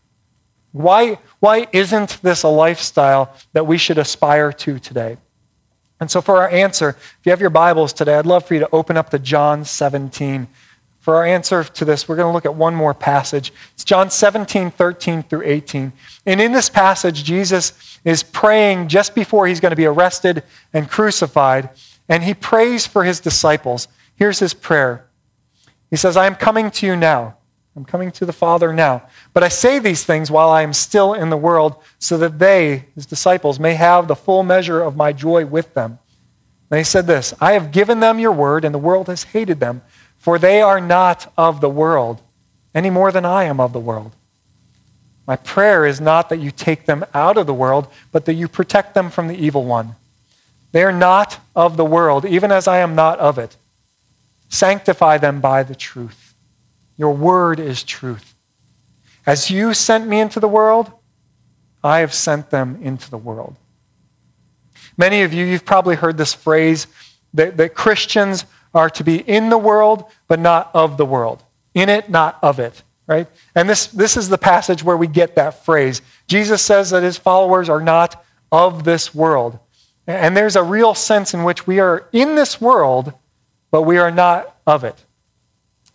Why, 0.76 1.18
why 1.40 1.68
isn't 1.72 2.20
this 2.20 2.42
a 2.42 2.48
lifestyle 2.48 3.34
that 3.54 3.66
we 3.66 3.78
should 3.78 3.96
aspire 3.96 4.52
to 4.52 4.78
today? 4.78 5.16
And 5.98 6.10
so, 6.10 6.20
for 6.20 6.36
our 6.36 6.50
answer, 6.50 6.90
if 6.90 7.20
you 7.24 7.30
have 7.30 7.40
your 7.40 7.48
Bibles 7.48 7.94
today, 7.94 8.14
I'd 8.18 8.26
love 8.26 8.44
for 8.44 8.52
you 8.52 8.60
to 8.60 8.68
open 8.72 8.98
up 8.98 9.08
to 9.10 9.18
John 9.18 9.64
17. 9.64 10.46
For 11.00 11.16
our 11.16 11.24
answer 11.24 11.64
to 11.64 11.84
this, 11.86 12.06
we're 12.06 12.16
going 12.16 12.28
to 12.28 12.32
look 12.34 12.44
at 12.44 12.54
one 12.54 12.74
more 12.74 12.92
passage. 12.92 13.54
It's 13.72 13.84
John 13.84 14.10
17, 14.10 14.70
13 14.70 15.22
through 15.22 15.44
18. 15.46 15.94
And 16.26 16.42
in 16.42 16.52
this 16.52 16.68
passage, 16.68 17.24
Jesus 17.24 17.98
is 18.04 18.22
praying 18.22 18.88
just 18.88 19.14
before 19.14 19.46
he's 19.46 19.60
going 19.60 19.70
to 19.70 19.76
be 19.76 19.86
arrested 19.86 20.42
and 20.74 20.90
crucified, 20.90 21.70
and 22.06 22.22
he 22.22 22.34
prays 22.34 22.86
for 22.86 23.04
his 23.04 23.18
disciples. 23.18 23.88
Here's 24.16 24.40
his 24.40 24.52
prayer 24.52 25.06
He 25.88 25.96
says, 25.96 26.18
I 26.18 26.26
am 26.26 26.34
coming 26.34 26.70
to 26.72 26.86
you 26.86 26.96
now 26.96 27.36
I'm 27.76 27.84
coming 27.84 28.10
to 28.12 28.24
the 28.24 28.32
Father 28.32 28.72
now. 28.72 29.02
But 29.34 29.42
I 29.42 29.48
say 29.48 29.78
these 29.78 30.02
things 30.02 30.30
while 30.30 30.48
I 30.48 30.62
am 30.62 30.72
still 30.72 31.12
in 31.12 31.28
the 31.28 31.36
world, 31.36 31.76
so 31.98 32.16
that 32.18 32.38
they, 32.38 32.86
his 32.94 33.04
disciples, 33.04 33.60
may 33.60 33.74
have 33.74 34.08
the 34.08 34.16
full 34.16 34.42
measure 34.42 34.82
of 34.82 34.96
my 34.96 35.12
joy 35.12 35.44
with 35.44 35.74
them. 35.74 35.98
And 36.70 36.78
he 36.78 36.84
said 36.84 37.06
this 37.06 37.34
I 37.40 37.52
have 37.52 37.72
given 37.72 38.00
them 38.00 38.18
your 38.18 38.32
word, 38.32 38.64
and 38.64 38.74
the 38.74 38.78
world 38.78 39.08
has 39.08 39.24
hated 39.24 39.60
them, 39.60 39.82
for 40.16 40.38
they 40.38 40.62
are 40.62 40.80
not 40.80 41.30
of 41.36 41.60
the 41.60 41.68
world, 41.68 42.22
any 42.74 42.88
more 42.88 43.12
than 43.12 43.26
I 43.26 43.44
am 43.44 43.60
of 43.60 43.74
the 43.74 43.78
world. 43.78 44.12
My 45.26 45.36
prayer 45.36 45.84
is 45.84 46.00
not 46.00 46.30
that 46.30 46.38
you 46.38 46.50
take 46.50 46.86
them 46.86 47.04
out 47.12 47.36
of 47.36 47.46
the 47.46 47.54
world, 47.54 47.88
but 48.10 48.24
that 48.24 48.34
you 48.34 48.48
protect 48.48 48.94
them 48.94 49.10
from 49.10 49.28
the 49.28 49.36
evil 49.36 49.64
one. 49.64 49.96
They 50.72 50.82
are 50.82 50.92
not 50.92 51.40
of 51.54 51.76
the 51.76 51.84
world, 51.84 52.24
even 52.24 52.50
as 52.50 52.66
I 52.66 52.78
am 52.78 52.94
not 52.94 53.18
of 53.18 53.38
it. 53.38 53.56
Sanctify 54.48 55.18
them 55.18 55.40
by 55.40 55.62
the 55.62 55.74
truth. 55.74 56.25
Your 56.96 57.14
word 57.14 57.60
is 57.60 57.82
truth. 57.82 58.34
As 59.26 59.50
you 59.50 59.74
sent 59.74 60.06
me 60.06 60.20
into 60.20 60.40
the 60.40 60.48
world, 60.48 60.90
I 61.82 62.00
have 62.00 62.14
sent 62.14 62.50
them 62.50 62.78
into 62.82 63.10
the 63.10 63.18
world. 63.18 63.56
Many 64.96 65.22
of 65.22 65.32
you, 65.32 65.44
you've 65.44 65.64
probably 65.64 65.96
heard 65.96 66.16
this 66.16 66.32
phrase 66.32 66.86
that, 67.34 67.56
that 67.56 67.74
Christians 67.74 68.44
are 68.74 68.90
to 68.90 69.04
be 69.04 69.16
in 69.18 69.50
the 69.50 69.58
world, 69.58 70.04
but 70.28 70.38
not 70.38 70.70
of 70.74 70.96
the 70.96 71.04
world. 71.04 71.42
In 71.74 71.88
it, 71.88 72.08
not 72.08 72.38
of 72.42 72.58
it, 72.58 72.82
right? 73.06 73.26
And 73.54 73.68
this, 73.68 73.88
this 73.88 74.16
is 74.16 74.28
the 74.28 74.38
passage 74.38 74.82
where 74.82 74.96
we 74.96 75.06
get 75.06 75.34
that 75.36 75.64
phrase. 75.64 76.00
Jesus 76.26 76.62
says 76.62 76.90
that 76.90 77.02
his 77.02 77.18
followers 77.18 77.68
are 77.68 77.80
not 77.80 78.24
of 78.50 78.84
this 78.84 79.14
world. 79.14 79.58
And 80.06 80.36
there's 80.36 80.56
a 80.56 80.62
real 80.62 80.94
sense 80.94 81.34
in 81.34 81.44
which 81.44 81.66
we 81.66 81.80
are 81.80 82.08
in 82.12 82.36
this 82.36 82.60
world, 82.60 83.12
but 83.70 83.82
we 83.82 83.98
are 83.98 84.10
not 84.10 84.56
of 84.66 84.84
it. 84.84 84.96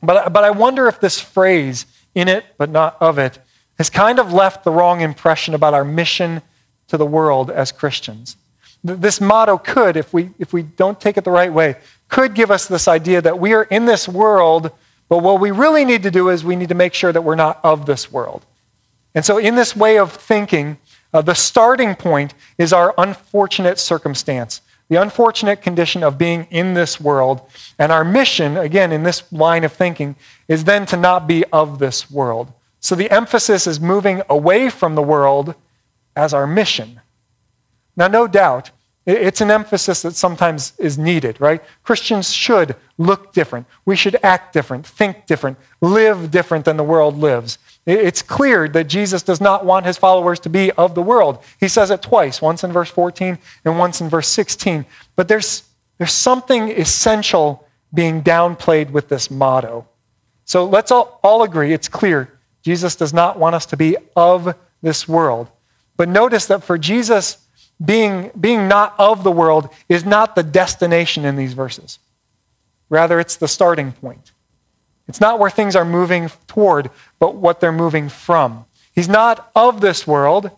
But, 0.04 0.34
but 0.34 0.44
I 0.44 0.52
wonder 0.52 0.88
if 0.88 1.00
this 1.00 1.20
phrase, 1.20 1.86
in 2.16 2.28
it 2.28 2.46
but 2.58 2.70
not 2.70 2.98
of 3.00 3.18
it, 3.18 3.40
has 3.78 3.90
kind 3.90 4.20
of 4.20 4.34
left 4.34 4.64
the 4.64 4.72
wrong 4.72 5.02
impression 5.02 5.54
about 5.54 5.74
our 5.74 5.86
mission 5.86 6.42
to 6.88 6.98
the 6.98 7.06
world 7.06 7.50
as 7.50 7.72
Christians. 7.72 8.36
This 8.84 9.22
motto 9.22 9.58
could, 9.58 9.96
if 9.96 10.14
we, 10.14 10.32
if 10.40 10.54
we 10.54 10.64
don't 10.64 11.00
take 11.00 11.18
it 11.18 11.24
the 11.24 11.32
right 11.32 11.52
way, 11.54 11.76
could 12.10 12.34
give 12.34 12.52
us 12.52 12.68
this 12.68 12.88
idea 12.88 13.22
that 13.22 13.40
we 13.40 13.54
are 13.54 13.64
in 13.64 13.86
this 13.86 14.08
world, 14.08 14.72
but 15.08 15.20
what 15.20 15.40
we 15.40 15.52
really 15.52 15.86
need 15.86 16.04
to 16.04 16.12
do 16.12 16.30
is 16.30 16.44
we 16.44 16.56
need 16.56 16.70
to 16.70 16.76
make 16.76 16.94
sure 16.94 17.12
that 17.12 17.22
we're 17.22 17.36
not 17.36 17.60
of 17.64 17.86
this 17.86 18.12
world. 18.12 18.46
And 19.14 19.24
so, 19.26 19.38
in 19.38 19.56
this 19.56 19.76
way 19.76 19.98
of 19.98 20.12
thinking, 20.14 20.78
uh, 21.14 21.22
the 21.22 21.36
starting 21.36 21.96
point 21.96 22.34
is 22.58 22.74
our 22.74 22.94
unfortunate 22.98 23.78
circumstance, 23.78 24.62
the 24.92 25.02
unfortunate 25.02 25.62
condition 25.62 26.04
of 26.04 26.18
being 26.18 26.46
in 26.52 26.74
this 26.74 27.00
world. 27.00 27.40
And 27.80 27.94
our 27.94 28.04
mission, 28.04 28.58
again, 28.58 28.92
in 28.92 29.04
this 29.04 29.24
line 29.32 29.64
of 29.64 29.72
thinking, 29.72 30.18
is 30.50 30.66
then 30.66 30.86
to 30.88 30.98
not 30.98 31.28
be 31.28 31.46
of 31.54 31.80
this 31.80 32.12
world. 32.12 32.52
So 32.82 32.96
the 32.96 33.10
emphasis 33.10 33.68
is 33.68 33.80
moving 33.80 34.22
away 34.30 34.70
from 34.70 34.96
the 34.96 35.02
world 35.02 35.56
as 36.14 36.34
our 36.34 36.46
mission. 36.46 37.00
Now, 37.96 38.10
no 38.10 38.28
doubt, 38.28 38.72
it's 39.06 39.40
an 39.40 39.50
emphasis 39.50 40.02
that 40.02 40.16
sometimes 40.16 40.74
is 40.78 40.98
needed, 40.98 41.40
right? 41.40 41.64
Christians 41.84 42.34
should 42.34 42.76
look 42.98 43.32
different. 43.32 43.68
We 43.86 43.96
should 43.96 44.18
act 44.22 44.52
different, 44.52 44.86
think 44.86 45.26
different, 45.26 45.58
live 45.80 46.32
different 46.32 46.66
than 46.66 46.76
the 46.76 46.84
world 46.84 47.18
lives. 47.18 47.58
It's 47.86 48.22
clear 48.22 48.68
that 48.70 48.88
Jesus 48.88 49.24
does 49.24 49.42
not 49.42 49.66
want 49.66 49.86
his 49.86 49.98
followers 49.98 50.40
to 50.42 50.50
be 50.50 50.72
of 50.74 50.94
the 50.94 51.02
world. 51.02 51.40
He 51.60 51.68
says 51.68 51.90
it 51.90 52.02
twice, 52.02 52.42
once 52.42 52.64
in 52.64 52.72
verse 52.72 52.90
14 52.92 53.40
and 53.66 53.80
once 53.80 54.02
in 54.02 54.10
verse 54.10 54.28
16. 54.28 54.86
But 55.16 55.28
there's, 55.28 55.64
there's 55.98 56.14
something 56.14 56.70
essential 56.70 57.68
being 57.94 58.22
downplayed 58.22 58.92
with 58.92 59.10
this 59.10 59.32
motto. 59.32 59.88
So 60.46 60.66
let's 60.66 60.92
all, 60.92 61.20
all 61.24 61.44
agree 61.44 61.74
it's 61.74 61.88
clear 61.88 62.32
Jesus 62.62 62.96
does 62.96 63.14
not 63.14 63.40
want 63.40 63.56
us 63.56 63.66
to 63.68 63.78
be 63.78 63.98
of 64.16 64.56
this 64.84 65.08
world. 65.08 65.48
But 65.98 66.10
notice 66.10 66.46
that 66.48 66.64
for 66.64 66.78
Jesus, 66.78 67.38
being, 67.84 68.32
being 68.40 68.68
not 68.68 68.94
of 69.00 69.24
the 69.24 69.32
world 69.32 69.70
is 69.90 70.06
not 70.06 70.36
the 70.36 70.44
destination 70.44 71.26
in 71.26 71.36
these 71.36 71.54
verses. 71.54 71.98
Rather, 72.90 73.20
it's 73.20 73.38
the 73.38 73.48
starting 73.48 73.92
point. 73.92 74.32
It's 75.12 75.20
not 75.20 75.40
where 75.40 75.50
things 75.50 75.76
are 75.76 75.84
moving 75.84 76.32
toward, 76.48 76.90
but 77.20 77.36
what 77.36 77.60
they're 77.60 77.74
moving 77.74 78.08
from. 78.08 78.64
He's 78.96 79.10
not 79.10 79.52
of 79.54 79.82
this 79.82 80.08
world, 80.08 80.50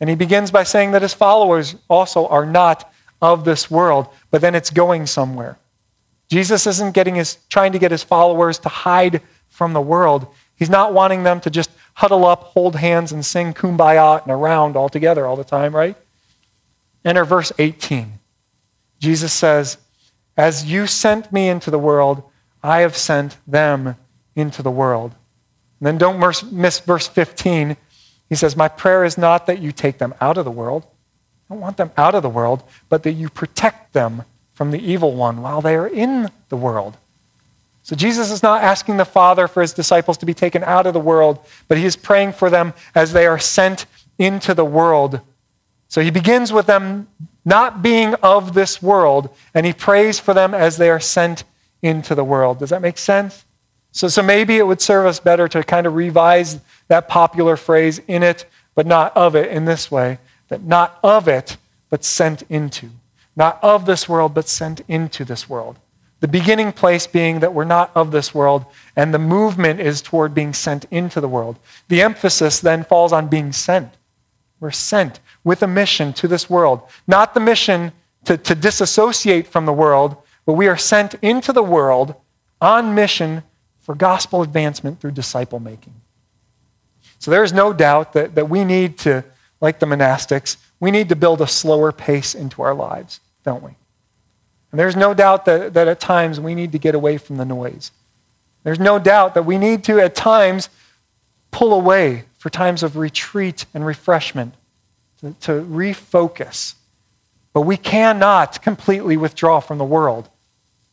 and 0.00 0.10
he 0.10 0.16
begins 0.16 0.50
by 0.50 0.64
saying 0.64 0.90
that 0.90 1.02
his 1.02 1.14
followers 1.14 1.76
also 1.88 2.26
are 2.26 2.44
not 2.44 2.92
of 3.22 3.44
this 3.44 3.70
world, 3.70 4.08
but 4.32 4.40
then 4.40 4.56
it's 4.56 4.70
going 4.70 5.06
somewhere. 5.06 5.58
Jesus 6.28 6.66
isn't 6.66 6.92
getting 6.92 7.14
his, 7.14 7.38
trying 7.50 7.70
to 7.70 7.78
get 7.78 7.92
his 7.92 8.02
followers 8.02 8.58
to 8.58 8.68
hide 8.68 9.22
from 9.48 9.74
the 9.74 9.80
world. 9.80 10.26
He's 10.56 10.68
not 10.68 10.92
wanting 10.92 11.22
them 11.22 11.40
to 11.42 11.48
just 11.48 11.70
huddle 11.94 12.24
up, 12.24 12.42
hold 12.42 12.74
hands, 12.74 13.12
and 13.12 13.24
sing 13.24 13.54
kumbaya 13.54 14.22
and 14.22 14.32
around 14.32 14.74
all 14.74 14.88
together 14.88 15.24
all 15.24 15.36
the 15.36 15.44
time, 15.44 15.72
right? 15.72 15.96
Enter 17.04 17.24
verse 17.24 17.52
18. 17.60 18.14
Jesus 18.98 19.32
says, 19.32 19.78
As 20.36 20.64
you 20.64 20.88
sent 20.88 21.32
me 21.32 21.48
into 21.48 21.70
the 21.70 21.78
world, 21.78 22.24
I 22.62 22.80
have 22.80 22.96
sent 22.96 23.36
them 23.46 23.96
into 24.36 24.62
the 24.62 24.70
world. 24.70 25.12
And 25.80 25.86
then 25.86 25.98
don't 25.98 26.52
miss 26.52 26.80
verse 26.80 27.08
15. 27.08 27.76
He 28.28 28.34
says, 28.34 28.56
My 28.56 28.68
prayer 28.68 29.04
is 29.04 29.16
not 29.16 29.46
that 29.46 29.60
you 29.60 29.72
take 29.72 29.98
them 29.98 30.14
out 30.20 30.38
of 30.38 30.44
the 30.44 30.50
world. 30.50 30.84
I 31.48 31.54
don't 31.54 31.60
want 31.60 31.76
them 31.76 31.90
out 31.96 32.14
of 32.14 32.22
the 32.22 32.28
world, 32.28 32.62
but 32.88 33.02
that 33.02 33.12
you 33.12 33.28
protect 33.28 33.92
them 33.92 34.24
from 34.52 34.70
the 34.70 34.78
evil 34.78 35.14
one 35.14 35.42
while 35.42 35.60
they 35.60 35.74
are 35.74 35.88
in 35.88 36.30
the 36.48 36.56
world. 36.56 36.96
So 37.82 37.96
Jesus 37.96 38.30
is 38.30 38.42
not 38.42 38.62
asking 38.62 38.98
the 38.98 39.04
Father 39.04 39.48
for 39.48 39.62
his 39.62 39.72
disciples 39.72 40.18
to 40.18 40.26
be 40.26 40.34
taken 40.34 40.62
out 40.62 40.86
of 40.86 40.92
the 40.92 41.00
world, 41.00 41.38
but 41.66 41.78
he 41.78 41.86
is 41.86 41.96
praying 41.96 42.32
for 42.34 42.50
them 42.50 42.74
as 42.94 43.12
they 43.12 43.26
are 43.26 43.38
sent 43.38 43.86
into 44.18 44.54
the 44.54 44.64
world 44.64 45.20
so 45.90 46.00
he 46.00 46.10
begins 46.10 46.52
with 46.52 46.66
them 46.66 47.08
not 47.44 47.82
being 47.82 48.14
of 48.22 48.54
this 48.54 48.80
world, 48.80 49.28
and 49.52 49.66
he 49.66 49.72
prays 49.72 50.20
for 50.20 50.32
them 50.32 50.54
as 50.54 50.76
they 50.76 50.88
are 50.88 51.00
sent 51.00 51.42
into 51.82 52.14
the 52.14 52.24
world. 52.24 52.58
Does 52.58 52.70
that 52.70 52.82
make 52.82 52.98
sense? 52.98 53.44
So, 53.92 54.08
so 54.08 54.22
maybe 54.22 54.56
it 54.56 54.66
would 54.66 54.80
serve 54.80 55.06
us 55.06 55.18
better 55.18 55.48
to 55.48 55.64
kind 55.64 55.86
of 55.86 55.94
revise 55.94 56.60
that 56.88 57.08
popular 57.08 57.56
phrase, 57.56 58.00
in 58.06 58.22
it, 58.22 58.44
but 58.74 58.86
not 58.86 59.16
of 59.16 59.34
it, 59.34 59.50
in 59.50 59.64
this 59.64 59.90
way 59.90 60.18
that 60.50 60.62
not 60.64 60.98
of 61.02 61.28
it, 61.28 61.56
but 61.88 62.04
sent 62.04 62.42
into. 62.50 62.90
Not 63.34 63.58
of 63.62 63.86
this 63.86 64.08
world, 64.08 64.34
but 64.34 64.48
sent 64.48 64.82
into 64.88 65.24
this 65.24 65.48
world. 65.48 65.78
The 66.18 66.28
beginning 66.28 66.72
place 66.72 67.06
being 67.06 67.40
that 67.40 67.54
we're 67.54 67.64
not 67.64 67.90
of 67.94 68.10
this 68.10 68.34
world, 68.34 68.66
and 68.94 69.14
the 69.14 69.18
movement 69.18 69.80
is 69.80 70.02
toward 70.02 70.34
being 70.34 70.52
sent 70.52 70.84
into 70.90 71.20
the 71.20 71.28
world. 71.28 71.56
The 71.88 72.02
emphasis 72.02 72.60
then 72.60 72.84
falls 72.84 73.12
on 73.12 73.28
being 73.28 73.52
sent. 73.52 73.94
We're 74.58 74.72
sent 74.72 75.20
with 75.42 75.62
a 75.62 75.66
mission 75.66 76.12
to 76.14 76.28
this 76.28 76.50
world. 76.50 76.82
Not 77.06 77.32
the 77.32 77.40
mission 77.40 77.92
to, 78.26 78.36
to 78.36 78.54
disassociate 78.54 79.46
from 79.46 79.64
the 79.64 79.72
world, 79.72 80.16
but 80.50 80.54
we 80.54 80.66
are 80.66 80.76
sent 80.76 81.14
into 81.22 81.52
the 81.52 81.62
world 81.62 82.16
on 82.60 82.92
mission 82.92 83.44
for 83.82 83.94
gospel 83.94 84.42
advancement 84.42 85.00
through 85.00 85.12
disciple 85.12 85.60
making. 85.60 85.94
So 87.20 87.30
there's 87.30 87.52
no 87.52 87.72
doubt 87.72 88.14
that, 88.14 88.34
that 88.34 88.50
we 88.50 88.64
need 88.64 88.98
to, 88.98 89.24
like 89.60 89.78
the 89.78 89.86
monastics, 89.86 90.56
we 90.80 90.90
need 90.90 91.08
to 91.10 91.14
build 91.14 91.40
a 91.40 91.46
slower 91.46 91.92
pace 91.92 92.34
into 92.34 92.62
our 92.62 92.74
lives, 92.74 93.20
don't 93.44 93.62
we? 93.62 93.70
And 94.72 94.80
there's 94.80 94.96
no 94.96 95.14
doubt 95.14 95.44
that, 95.44 95.72
that 95.74 95.86
at 95.86 96.00
times 96.00 96.40
we 96.40 96.56
need 96.56 96.72
to 96.72 96.80
get 96.80 96.96
away 96.96 97.16
from 97.16 97.36
the 97.36 97.44
noise. 97.44 97.92
There's 98.64 98.80
no 98.80 98.98
doubt 98.98 99.34
that 99.34 99.46
we 99.46 99.56
need 99.56 99.84
to, 99.84 100.00
at 100.00 100.16
times, 100.16 100.68
pull 101.52 101.72
away 101.72 102.24
for 102.38 102.50
times 102.50 102.82
of 102.82 102.96
retreat 102.96 103.66
and 103.72 103.86
refreshment 103.86 104.54
to, 105.20 105.32
to 105.42 105.52
refocus. 105.62 106.74
But 107.52 107.60
we 107.60 107.76
cannot 107.76 108.60
completely 108.62 109.16
withdraw 109.16 109.60
from 109.60 109.78
the 109.78 109.84
world. 109.84 110.28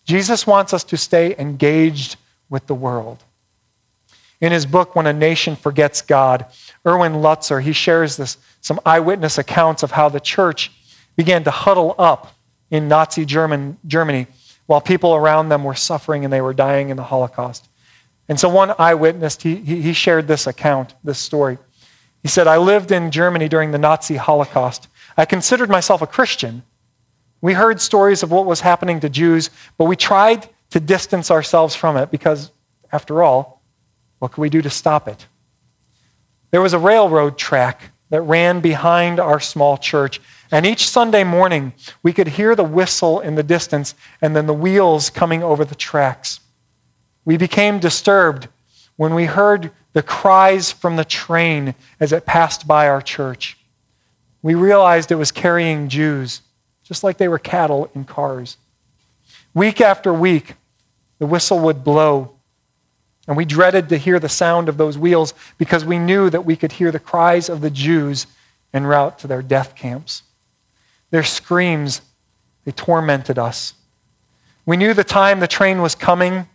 Jesus 0.08 0.48
wants 0.48 0.74
us 0.74 0.84
to 0.86 0.98
stay 0.98 1.36
engaged 1.38 2.16
with 2.50 2.66
the 2.66 2.74
world. 2.74 3.24
In 4.40 4.52
his 4.52 4.66
book, 4.66 4.96
When 4.96 5.06
a 5.06 5.14
Nation 5.14 5.56
Forgets 5.56 6.02
God, 6.02 6.46
Erwin 6.86 7.14
Lutzer, 7.14 7.62
he 7.62 7.74
shares 7.74 8.18
this, 8.18 8.38
some 8.62 8.80
eyewitness 8.86 9.38
accounts 9.38 9.84
of 9.84 9.92
how 9.92 10.10
the 10.10 10.20
church 10.20 10.72
began 11.16 11.44
to 11.44 11.52
huddle 11.52 11.94
up 12.00 12.34
in 12.72 12.88
Nazi 12.88 13.26
German, 13.26 13.78
Germany 13.86 14.28
while 14.66 14.82
people 14.82 15.16
around 15.16 15.50
them 15.50 15.64
were 15.64 15.76
suffering 15.76 16.24
and 16.24 16.32
they 16.32 16.42
were 16.42 16.54
dying 16.54 16.90
in 16.90 16.98
the 16.98 17.04
Holocaust. 17.04 17.68
And 18.30 18.40
so 18.40 18.50
one 18.50 18.74
eyewitness, 18.78 19.42
he, 19.42 19.56
he 19.56 19.94
shared 19.94 20.28
this 20.28 20.48
account, 20.48 20.94
this 21.04 21.18
story. 21.18 21.58
He 22.22 22.28
said, 22.28 22.48
I 22.48 22.58
lived 22.58 22.92
in 22.92 23.10
Germany 23.10 23.48
during 23.48 23.72
the 23.72 23.78
Nazi 23.78 24.18
Holocaust. 24.18 24.90
I 25.16 25.26
considered 25.26 25.70
myself 25.70 26.02
a 26.02 26.08
Christian. 26.08 26.64
We 27.42 27.54
heard 27.54 27.80
stories 27.80 28.24
of 28.24 28.32
what 28.32 28.46
was 28.46 28.62
happening 28.62 29.00
to 29.02 29.10
Jews, 29.10 29.50
but 29.78 29.86
we 29.86 29.96
tried 29.96 30.50
to 30.72 30.80
distance 30.80 31.32
ourselves 31.32 31.76
from 31.76 31.98
it 31.98 32.12
because, 32.12 32.52
after 32.92 33.24
all, 33.24 33.62
what 34.20 34.32
could 34.32 34.42
we 34.42 34.50
do 34.50 34.62
to 34.62 34.70
stop 34.70 35.08
it? 35.08 35.28
There 36.52 36.62
was 36.62 36.74
a 36.74 36.80
railroad 36.80 37.38
track 37.38 37.92
that 38.10 38.22
ran 38.22 38.62
behind 38.62 39.20
our 39.20 39.40
small 39.40 39.78
church, 39.78 40.22
and 40.52 40.66
each 40.66 40.90
Sunday 40.90 41.24
morning 41.24 41.74
we 42.04 42.14
could 42.14 42.28
hear 42.28 42.56
the 42.56 42.64
whistle 42.64 43.20
in 43.20 43.36
the 43.36 43.44
distance 43.44 43.96
and 44.22 44.36
then 44.36 44.48
the 44.48 44.54
wheels 44.54 45.10
coming 45.10 45.44
over 45.44 45.66
the 45.66 45.76
tracks. 45.76 46.40
We 47.26 47.38
became 47.38 47.80
disturbed 47.80 48.48
when 48.96 49.14
we 49.14 49.26
heard 49.26 49.72
the 49.94 50.02
cries 50.02 50.72
from 50.72 50.96
the 50.96 51.06
train 51.06 51.76
as 52.00 52.14
it 52.14 52.26
passed 52.26 52.66
by 52.66 52.88
our 52.88 53.02
church. 53.02 53.58
We 54.42 54.56
realized 54.56 55.12
it 55.12 55.16
was 55.16 55.32
carrying 55.32 55.90
Jews, 55.90 56.42
just 56.88 57.04
like 57.04 57.18
they 57.18 57.28
were 57.28 57.40
cattle 57.40 57.90
in 57.94 58.06
cars. 58.06 58.58
Week 59.54 59.82
after 59.82 60.14
week, 60.14 60.56
the 61.20 61.26
whistle 61.26 61.60
would 61.60 61.84
blow, 61.84 62.32
and 63.28 63.36
we 63.36 63.46
dreaded 63.46 63.90
to 63.90 63.98
hear 63.98 64.20
the 64.20 64.30
sound 64.30 64.70
of 64.70 64.78
those 64.78 64.98
wheels 64.98 65.34
because 65.58 65.84
we 65.84 66.00
knew 66.00 66.30
that 66.30 66.46
we 66.46 66.56
could 66.56 66.74
hear 66.74 66.92
the 66.92 67.00
cries 67.00 67.50
of 67.50 67.62
the 67.62 67.70
Jews 67.70 68.28
en 68.74 68.86
route 68.86 69.20
to 69.20 69.28
their 69.28 69.42
death 69.42 69.76
camps. 69.76 70.24
Their 71.10 71.24
screams, 71.24 72.02
they 72.66 72.72
tormented 72.72 73.38
us. 73.38 73.74
We 74.66 74.78
knew 74.78 74.94
the 74.94 75.04
time 75.04 75.40
the 75.40 75.48
train 75.48 75.82
was 75.82 75.96
coming 75.96 76.48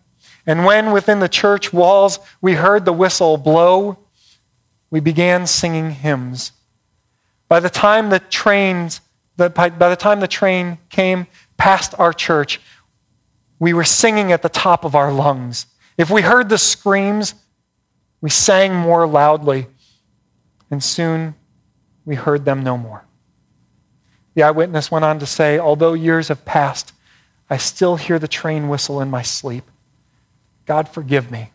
and 0.46 0.64
when 0.64 0.92
within 0.92 1.20
the 1.20 1.28
church 1.28 1.72
walls 1.72 2.18
we 2.40 2.54
heard 2.54 2.84
the 2.84 2.92
whistle 2.92 3.36
blow, 3.36 3.98
we 4.90 5.00
began 5.00 5.46
singing 5.46 5.90
hymns. 5.92 6.52
By 7.48 7.60
the 7.60 7.70
time 7.70 8.10
the 8.10 8.18
trains, 8.18 9.00
by 9.36 9.48
the 9.48 9.96
time 9.96 10.20
the 10.20 10.28
train 10.28 10.78
came 10.88 11.26
past 11.56 11.94
our 11.98 12.12
church, 12.12 12.60
we 13.58 13.72
were 13.72 13.84
singing 13.84 14.32
at 14.32 14.42
the 14.42 14.48
top 14.48 14.84
of 14.84 14.94
our 14.94 15.12
lungs. 15.12 15.66
If 15.96 16.10
we 16.10 16.22
heard 16.22 16.48
the 16.48 16.58
screams, 16.58 17.34
we 18.20 18.30
sang 18.30 18.74
more 18.74 19.06
loudly, 19.06 19.66
and 20.70 20.82
soon 20.82 21.34
we 22.04 22.14
heard 22.14 22.44
them 22.44 22.62
no 22.62 22.76
more. 22.76 23.04
The 24.34 24.42
eyewitness 24.42 24.90
went 24.90 25.04
on 25.04 25.18
to 25.18 25.26
say, 25.26 25.58
Although 25.58 25.92
years 25.92 26.28
have 26.28 26.44
passed, 26.44 26.92
I 27.50 27.56
still 27.58 27.96
hear 27.96 28.18
the 28.18 28.28
train 28.28 28.68
whistle 28.68 29.00
in 29.00 29.10
my 29.10 29.22
sleep. 29.22 29.64
God, 30.66 30.88
forgive 30.88 31.30
me. 31.30 31.50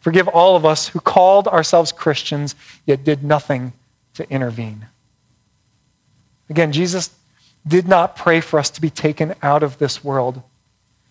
Forgive 0.00 0.28
all 0.28 0.54
of 0.54 0.66
us 0.66 0.88
who 0.88 1.00
called 1.00 1.48
ourselves 1.48 1.92
Christians 1.92 2.54
yet 2.84 3.04
did 3.04 3.24
nothing 3.24 3.72
to 4.14 4.30
intervene. 4.30 4.86
Again, 6.50 6.72
Jesus 6.72 7.10
did 7.66 7.88
not 7.88 8.16
pray 8.16 8.40
for 8.40 8.58
us 8.58 8.70
to 8.70 8.80
be 8.80 8.90
taken 8.90 9.34
out 9.42 9.62
of 9.62 9.78
this 9.78 10.04
world. 10.04 10.42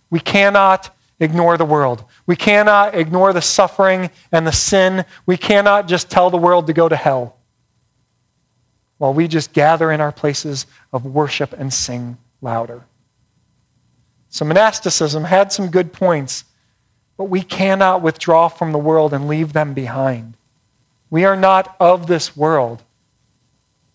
We 0.10 0.19
cannot 0.19 0.96
ignore 1.19 1.58
the 1.58 1.65
world. 1.65 2.04
We 2.26 2.36
cannot 2.36 2.96
ignore 2.96 3.34
the 3.34 3.41
suffering 3.41 4.12
and 4.32 4.46
the 4.46 4.52
sin. 4.52 5.06
We 5.26 5.38
cannot 5.38 5.88
just 5.88 6.12
tell 6.12 6.30
the 6.30 6.38
world 6.38 6.67
to 6.67 6.74
go 6.74 6.88
to 6.88 6.96
hell 6.96 7.36
while 8.98 9.13
we 9.13 9.28
just 9.28 9.54
gather 9.54 9.91
in 9.91 10.00
our 10.00 10.12
places 10.12 10.65
of 10.91 11.06
worship 11.06 11.54
and 11.54 11.74
sing 11.74 12.17
louder. 12.41 12.84
So, 14.30 14.46
monasticism 14.46 15.26
had 15.26 15.52
some 15.52 15.69
good 15.69 15.93
points, 15.93 16.46
but 17.17 17.26
we 17.26 17.41
cannot 17.41 18.02
withdraw 18.02 18.48
from 18.48 18.72
the 18.72 18.78
world 18.78 19.13
and 19.13 19.28
leave 19.28 19.54
them 19.54 19.74
behind. 19.74 20.36
We 21.10 21.26
are 21.26 21.36
not 21.36 21.76
of 21.80 22.08
this 22.08 22.36
world, 22.36 22.82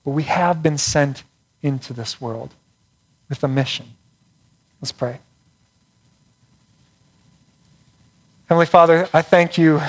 but 0.05 0.11
we 0.11 0.25
have 0.25 0.63
been 0.63 0.79
sent 0.79 1.25
into 1.63 1.93
this 1.93 2.21
world 2.21 2.51
with 3.29 3.43
a 3.43 3.49
mission. 3.49 3.87
Let's 4.81 4.93
pray. 4.93 5.19
Heavenly 8.49 8.67
Father, 8.67 9.09
I 9.13 9.23
thank 9.23 9.59
you 9.59 9.81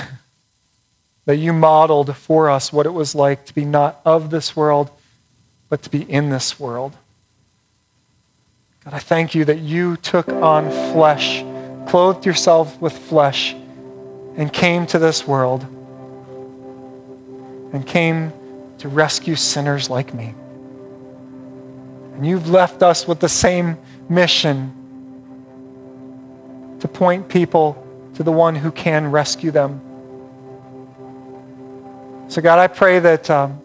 that 1.24 1.36
you 1.36 1.52
modeled 1.52 2.14
for 2.16 2.50
us 2.50 2.72
what 2.72 2.86
it 2.86 2.90
was 2.90 3.14
like 3.14 3.46
to 3.46 3.54
be 3.54 3.64
not 3.64 4.00
of 4.04 4.30
this 4.30 4.54
world, 4.56 4.90
but 5.68 5.82
to 5.82 5.90
be 5.90 6.02
in 6.02 6.30
this 6.30 6.58
world. 6.58 6.92
God, 8.84 8.94
I 8.94 8.98
thank 8.98 9.34
you 9.34 9.44
that 9.44 9.60
you 9.60 9.96
took 9.96 10.28
on 10.28 10.70
flesh, 10.92 11.42
clothed 11.88 12.26
yourself 12.26 12.80
with 12.80 12.96
flesh, 12.96 13.54
and 14.36 14.52
came 14.52 14.86
to 14.86 14.98
this 14.98 15.26
world 15.26 15.62
and 17.72 17.86
came 17.86 18.32
to 18.78 18.88
rescue 18.88 19.36
sinners 19.36 19.88
like 19.88 20.12
me. 20.12 20.34
And 22.20 22.28
you've 22.28 22.50
left 22.50 22.82
us 22.82 23.08
with 23.08 23.18
the 23.18 23.30
same 23.30 23.78
mission 24.10 24.74
to 26.80 26.86
point 26.86 27.30
people 27.30 27.82
to 28.16 28.22
the 28.22 28.30
one 28.30 28.54
who 28.54 28.70
can 28.70 29.10
rescue 29.10 29.50
them. 29.50 29.80
So, 32.28 32.42
God, 32.42 32.58
I 32.58 32.66
pray 32.66 32.98
that, 32.98 33.30
um, 33.30 33.58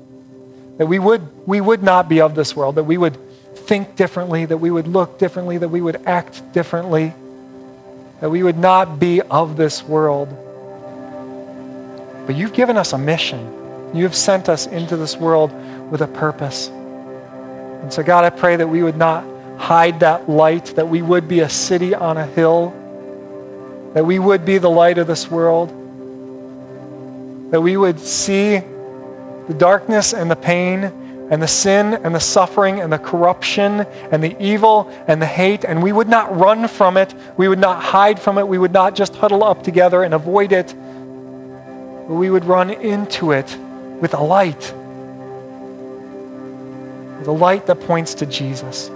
that 0.78 0.86
we, 0.86 1.00
would, 1.00 1.46
we 1.46 1.60
would 1.60 1.84
not 1.84 2.08
be 2.08 2.22
of 2.22 2.34
this 2.34 2.56
world, 2.56 2.76
that 2.76 2.86
we 2.86 2.98
would 2.98 3.18
think 3.58 3.98
differently, 3.98 4.46
that 4.46 4.60
we 4.60 4.72
would 4.72 4.88
look 4.88 5.20
differently, 5.20 5.58
that 5.58 5.68
we 5.68 5.82
would 5.82 5.98
act 6.06 6.54
differently, 6.54 7.14
that 8.22 8.30
we 8.30 8.42
would 8.42 8.58
not 8.58 9.02
be 9.02 9.20
of 9.24 9.58
this 9.58 9.84
world. 9.84 10.30
But 12.26 12.38
you've 12.38 12.54
given 12.54 12.78
us 12.78 12.94
a 12.94 12.98
mission. 12.98 13.92
You 13.94 14.04
have 14.04 14.16
sent 14.16 14.48
us 14.48 14.66
into 14.66 14.96
this 14.96 15.18
world 15.18 15.52
with 15.92 16.00
a 16.00 16.08
purpose. 16.08 16.72
And 17.86 17.94
so, 17.94 18.02
God, 18.02 18.26
I 18.26 18.32
pray 18.32 18.56
that 18.56 18.68
we 18.68 18.82
would 18.82 18.98
not 18.98 19.24
hide 19.60 20.00
that 20.00 20.28
light, 20.28 20.74
that 20.76 20.90
we 20.90 21.04
would 21.04 21.28
be 21.28 21.42
a 21.42 21.50
city 21.50 21.94
on 21.94 22.18
a 22.18 22.26
hill, 22.26 22.72
that 23.94 24.04
we 24.04 24.18
would 24.18 24.44
be 24.44 24.58
the 24.58 24.72
light 24.72 24.98
of 24.98 25.06
this 25.06 25.30
world, 25.30 25.70
that 27.52 27.62
we 27.62 27.78
would 27.78 28.00
see 28.00 28.58
the 29.48 29.54
darkness 29.56 30.16
and 30.16 30.32
the 30.32 30.36
pain 30.36 30.86
and 31.30 31.40
the 31.44 31.48
sin 31.48 31.94
and 31.94 32.16
the 32.16 32.20
suffering 32.20 32.80
and 32.80 32.92
the 32.92 32.98
corruption 32.98 33.82
and 34.12 34.24
the 34.24 34.36
evil 34.44 34.92
and 35.08 35.22
the 35.22 35.28
hate, 35.28 35.64
and 35.64 35.84
we 35.84 35.92
would 35.92 36.10
not 36.10 36.36
run 36.36 36.68
from 36.68 36.98
it. 36.98 37.14
We 37.38 37.48
would 37.48 37.60
not 37.60 37.84
hide 37.84 38.20
from 38.20 38.40
it. 38.40 38.48
We 38.48 38.58
would 38.58 38.74
not 38.74 38.96
just 38.96 39.14
huddle 39.14 39.44
up 39.44 39.62
together 39.62 40.02
and 40.02 40.16
avoid 40.16 40.54
it. 40.54 40.74
But 40.74 42.16
we 42.16 42.32
would 42.32 42.46
run 42.46 42.72
into 42.72 43.32
it 43.32 43.56
with 44.02 44.16
a 44.16 44.24
light. 44.24 44.74
The 47.26 47.34
light 47.34 47.66
that 47.66 47.82
points 47.82 48.14
to 48.16 48.28
Jesus. 48.28 48.92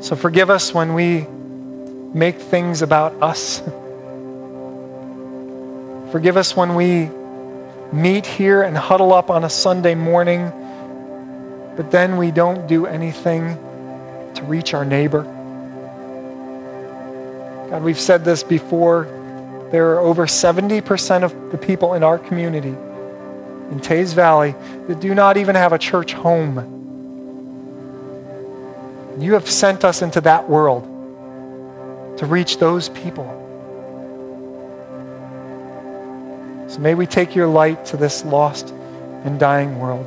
So 0.00 0.16
forgive 0.16 0.50
us 0.50 0.74
when 0.74 0.94
we 0.94 1.24
make 2.12 2.40
things 2.40 2.82
about 2.82 3.12
us. 3.22 3.60
forgive 6.10 6.36
us 6.36 6.56
when 6.56 6.74
we 6.74 7.08
meet 7.92 8.26
here 8.26 8.62
and 8.62 8.76
huddle 8.76 9.12
up 9.14 9.30
on 9.30 9.44
a 9.44 9.50
Sunday 9.50 9.94
morning, 9.94 10.50
but 11.76 11.92
then 11.92 12.16
we 12.16 12.32
don't 12.32 12.66
do 12.66 12.86
anything 12.86 13.56
to 14.34 14.42
reach 14.46 14.74
our 14.74 14.84
neighbor. 14.84 15.22
God, 17.70 17.84
we've 17.84 18.00
said 18.00 18.24
this 18.24 18.42
before. 18.42 19.04
There 19.70 19.92
are 19.92 20.00
over 20.00 20.26
70% 20.26 21.22
of 21.22 21.52
the 21.52 21.58
people 21.58 21.94
in 21.94 22.02
our 22.02 22.18
community 22.18 22.74
in 23.70 23.80
Teays 23.80 24.12
Valley 24.12 24.54
that 24.88 25.00
do 25.00 25.14
not 25.14 25.36
even 25.36 25.54
have 25.54 25.72
a 25.72 25.78
church 25.78 26.12
home. 26.12 26.72
You 29.18 29.32
have 29.32 29.48
sent 29.48 29.84
us 29.84 30.02
into 30.02 30.20
that 30.22 30.48
world 30.48 30.84
to 32.18 32.26
reach 32.26 32.58
those 32.58 32.88
people. 32.90 33.26
So 36.68 36.80
may 36.80 36.94
we 36.94 37.06
take 37.06 37.34
your 37.34 37.46
light 37.46 37.86
to 37.86 37.96
this 37.96 38.24
lost 38.24 38.70
and 39.24 39.38
dying 39.40 39.78
world. 39.78 40.06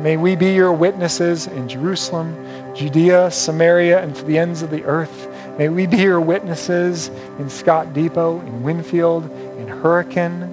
May 0.00 0.16
we 0.16 0.34
be 0.34 0.54
your 0.54 0.72
witnesses 0.72 1.46
in 1.46 1.68
Jerusalem, 1.68 2.34
Judea, 2.74 3.30
Samaria, 3.30 4.02
and 4.02 4.16
to 4.16 4.24
the 4.24 4.38
ends 4.38 4.62
of 4.62 4.70
the 4.70 4.82
earth. 4.84 5.28
May 5.58 5.68
we 5.68 5.86
be 5.86 5.98
your 5.98 6.20
witnesses 6.20 7.08
in 7.38 7.50
Scott 7.50 7.92
Depot, 7.92 8.40
in 8.40 8.62
Winfield, 8.62 9.30
in 9.58 9.68
Hurricane, 9.68 10.49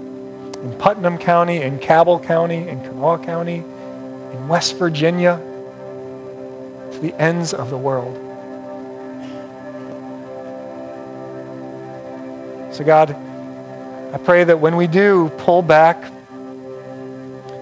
in 0.64 0.78
Putnam 0.78 1.18
County, 1.18 1.62
in 1.62 1.80
Cabell 1.80 2.20
County, 2.20 2.68
in 2.68 2.82
Kanawha 2.82 3.24
County, 3.24 3.58
in 3.58 4.48
West 4.48 4.78
Virginia, 4.78 5.38
to 6.92 7.00
the 7.00 7.14
ends 7.22 7.54
of 7.54 7.70
the 7.70 7.78
world. 7.78 8.16
So, 12.74 12.84
God, 12.84 13.12
I 14.14 14.18
pray 14.18 14.44
that 14.44 14.60
when 14.60 14.76
we 14.76 14.88
do 14.88 15.30
pull 15.38 15.62
back, 15.62 16.02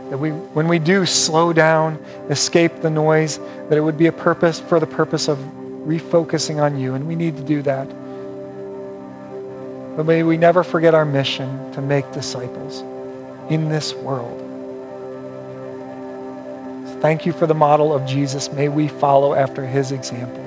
that 0.09 0.17
we, 0.17 0.31
when 0.31 0.67
we 0.67 0.77
do 0.77 1.05
slow 1.05 1.53
down, 1.53 1.97
escape 2.29 2.81
the 2.81 2.89
noise, 2.89 3.39
that 3.69 3.77
it 3.77 3.81
would 3.81 3.97
be 3.97 4.07
a 4.07 4.11
purpose 4.11 4.59
for 4.59 4.79
the 4.79 4.87
purpose 4.87 5.27
of 5.27 5.37
refocusing 5.85 6.61
on 6.61 6.79
you, 6.79 6.93
and 6.93 7.07
we 7.07 7.15
need 7.15 7.37
to 7.37 7.43
do 7.43 7.61
that. 7.61 7.87
But 9.95 10.05
may 10.05 10.23
we 10.23 10.37
never 10.37 10.63
forget 10.63 10.93
our 10.93 11.05
mission 11.05 11.71
to 11.73 11.81
make 11.81 12.11
disciples 12.11 12.81
in 13.49 13.69
this 13.69 13.93
world. 13.93 14.41
Thank 17.01 17.25
you 17.25 17.33
for 17.33 17.47
the 17.47 17.53
model 17.53 17.93
of 17.93 18.05
Jesus. 18.05 18.51
May 18.51 18.67
we 18.67 18.87
follow 18.87 19.33
after 19.33 19.65
his 19.65 19.91
example. 19.91 20.43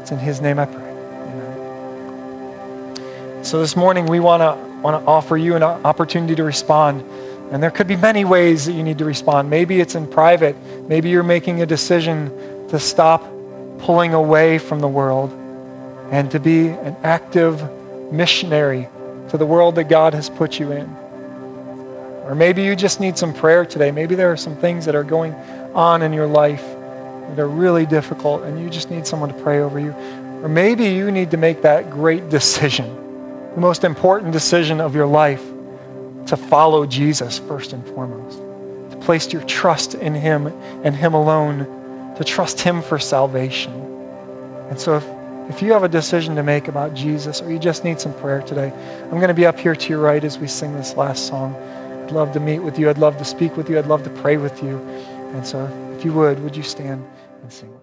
It's 0.00 0.10
in 0.10 0.18
his 0.18 0.40
name 0.40 0.58
I 0.58 0.66
pray. 0.66 0.82
Amen. 1.30 1.44
So 3.44 3.58
this 3.58 3.74
morning 3.74 4.06
we 4.06 4.20
want 4.20 4.42
to 4.42 4.72
want 4.82 5.02
to 5.02 5.08
offer 5.08 5.36
you 5.36 5.54
an 5.56 5.62
opportunity 5.62 6.34
to 6.34 6.44
respond. 6.44 7.02
And 7.52 7.62
there 7.62 7.70
could 7.70 7.86
be 7.86 7.96
many 7.96 8.24
ways 8.24 8.66
that 8.66 8.72
you 8.72 8.82
need 8.82 8.98
to 8.98 9.04
respond. 9.04 9.48
Maybe 9.48 9.80
it's 9.80 9.94
in 9.94 10.06
private. 10.08 10.56
Maybe 10.88 11.08
you're 11.08 11.22
making 11.22 11.62
a 11.62 11.66
decision 11.66 12.30
to 12.68 12.78
stop 12.78 13.22
pulling 13.78 14.14
away 14.14 14.58
from 14.58 14.80
the 14.80 14.88
world 14.88 15.30
and 16.10 16.30
to 16.32 16.40
be 16.40 16.68
an 16.68 16.96
active 17.02 17.62
missionary 18.12 18.88
to 19.30 19.38
the 19.38 19.46
world 19.46 19.76
that 19.76 19.84
God 19.84 20.14
has 20.14 20.28
put 20.30 20.60
you 20.60 20.72
in. 20.72 20.88
Or 22.24 22.34
maybe 22.34 22.62
you 22.62 22.76
just 22.76 23.00
need 23.00 23.18
some 23.18 23.34
prayer 23.34 23.66
today. 23.66 23.90
Maybe 23.90 24.14
there 24.14 24.30
are 24.30 24.36
some 24.36 24.56
things 24.56 24.84
that 24.84 24.94
are 24.94 25.04
going 25.04 25.34
on 25.74 26.02
in 26.02 26.12
your 26.12 26.26
life 26.26 26.62
that 26.62 27.38
are 27.38 27.48
really 27.48 27.86
difficult 27.86 28.42
and 28.42 28.60
you 28.60 28.70
just 28.70 28.90
need 28.90 29.06
someone 29.06 29.30
to 29.30 29.42
pray 29.42 29.60
over 29.60 29.80
you. 29.80 29.92
Or 30.42 30.48
maybe 30.48 30.86
you 30.86 31.10
need 31.10 31.30
to 31.30 31.36
make 31.36 31.62
that 31.62 31.90
great 31.90 32.28
decision 32.28 33.02
the 33.54 33.60
most 33.60 33.84
important 33.84 34.32
decision 34.32 34.80
of 34.80 34.94
your 34.94 35.06
life 35.06 35.44
to 36.26 36.36
follow 36.36 36.86
Jesus 36.86 37.38
first 37.38 37.72
and 37.72 37.86
foremost, 37.88 38.38
to 38.92 38.96
place 39.02 39.30
your 39.32 39.42
trust 39.42 39.94
in 39.94 40.14
Him 40.14 40.46
and 40.84 40.96
Him 40.96 41.12
alone, 41.12 42.14
to 42.16 42.24
trust 42.24 42.60
Him 42.60 42.80
for 42.80 42.98
salvation. 42.98 43.72
And 44.70 44.80
so 44.80 44.96
if, 44.96 45.04
if 45.48 45.60
you 45.60 45.72
have 45.72 45.82
a 45.82 45.88
decision 45.88 46.36
to 46.36 46.42
make 46.42 46.68
about 46.68 46.94
Jesus 46.94 47.42
or 47.42 47.50
you 47.50 47.58
just 47.58 47.84
need 47.84 48.00
some 48.00 48.14
prayer 48.14 48.42
today, 48.42 48.72
I'm 49.04 49.18
going 49.18 49.28
to 49.28 49.34
be 49.34 49.46
up 49.46 49.58
here 49.58 49.74
to 49.74 49.88
your 49.88 50.00
right 50.00 50.22
as 50.22 50.38
we 50.38 50.46
sing 50.46 50.74
this 50.74 50.94
last 50.96 51.26
song. 51.26 51.54
I'd 52.04 52.12
love 52.12 52.32
to 52.32 52.40
meet 52.40 52.60
with 52.60 52.78
you. 52.78 52.88
I'd 52.88 52.98
love 52.98 53.18
to 53.18 53.24
speak 53.24 53.56
with 53.56 53.68
you. 53.68 53.78
I'd 53.78 53.86
love 53.86 54.04
to 54.04 54.10
pray 54.10 54.36
with 54.36 54.62
you. 54.62 54.78
And 55.34 55.46
so 55.46 55.66
if 55.96 56.04
you 56.04 56.12
would, 56.12 56.42
would 56.42 56.56
you 56.56 56.62
stand 56.62 57.04
and 57.42 57.52
sing? 57.52 57.81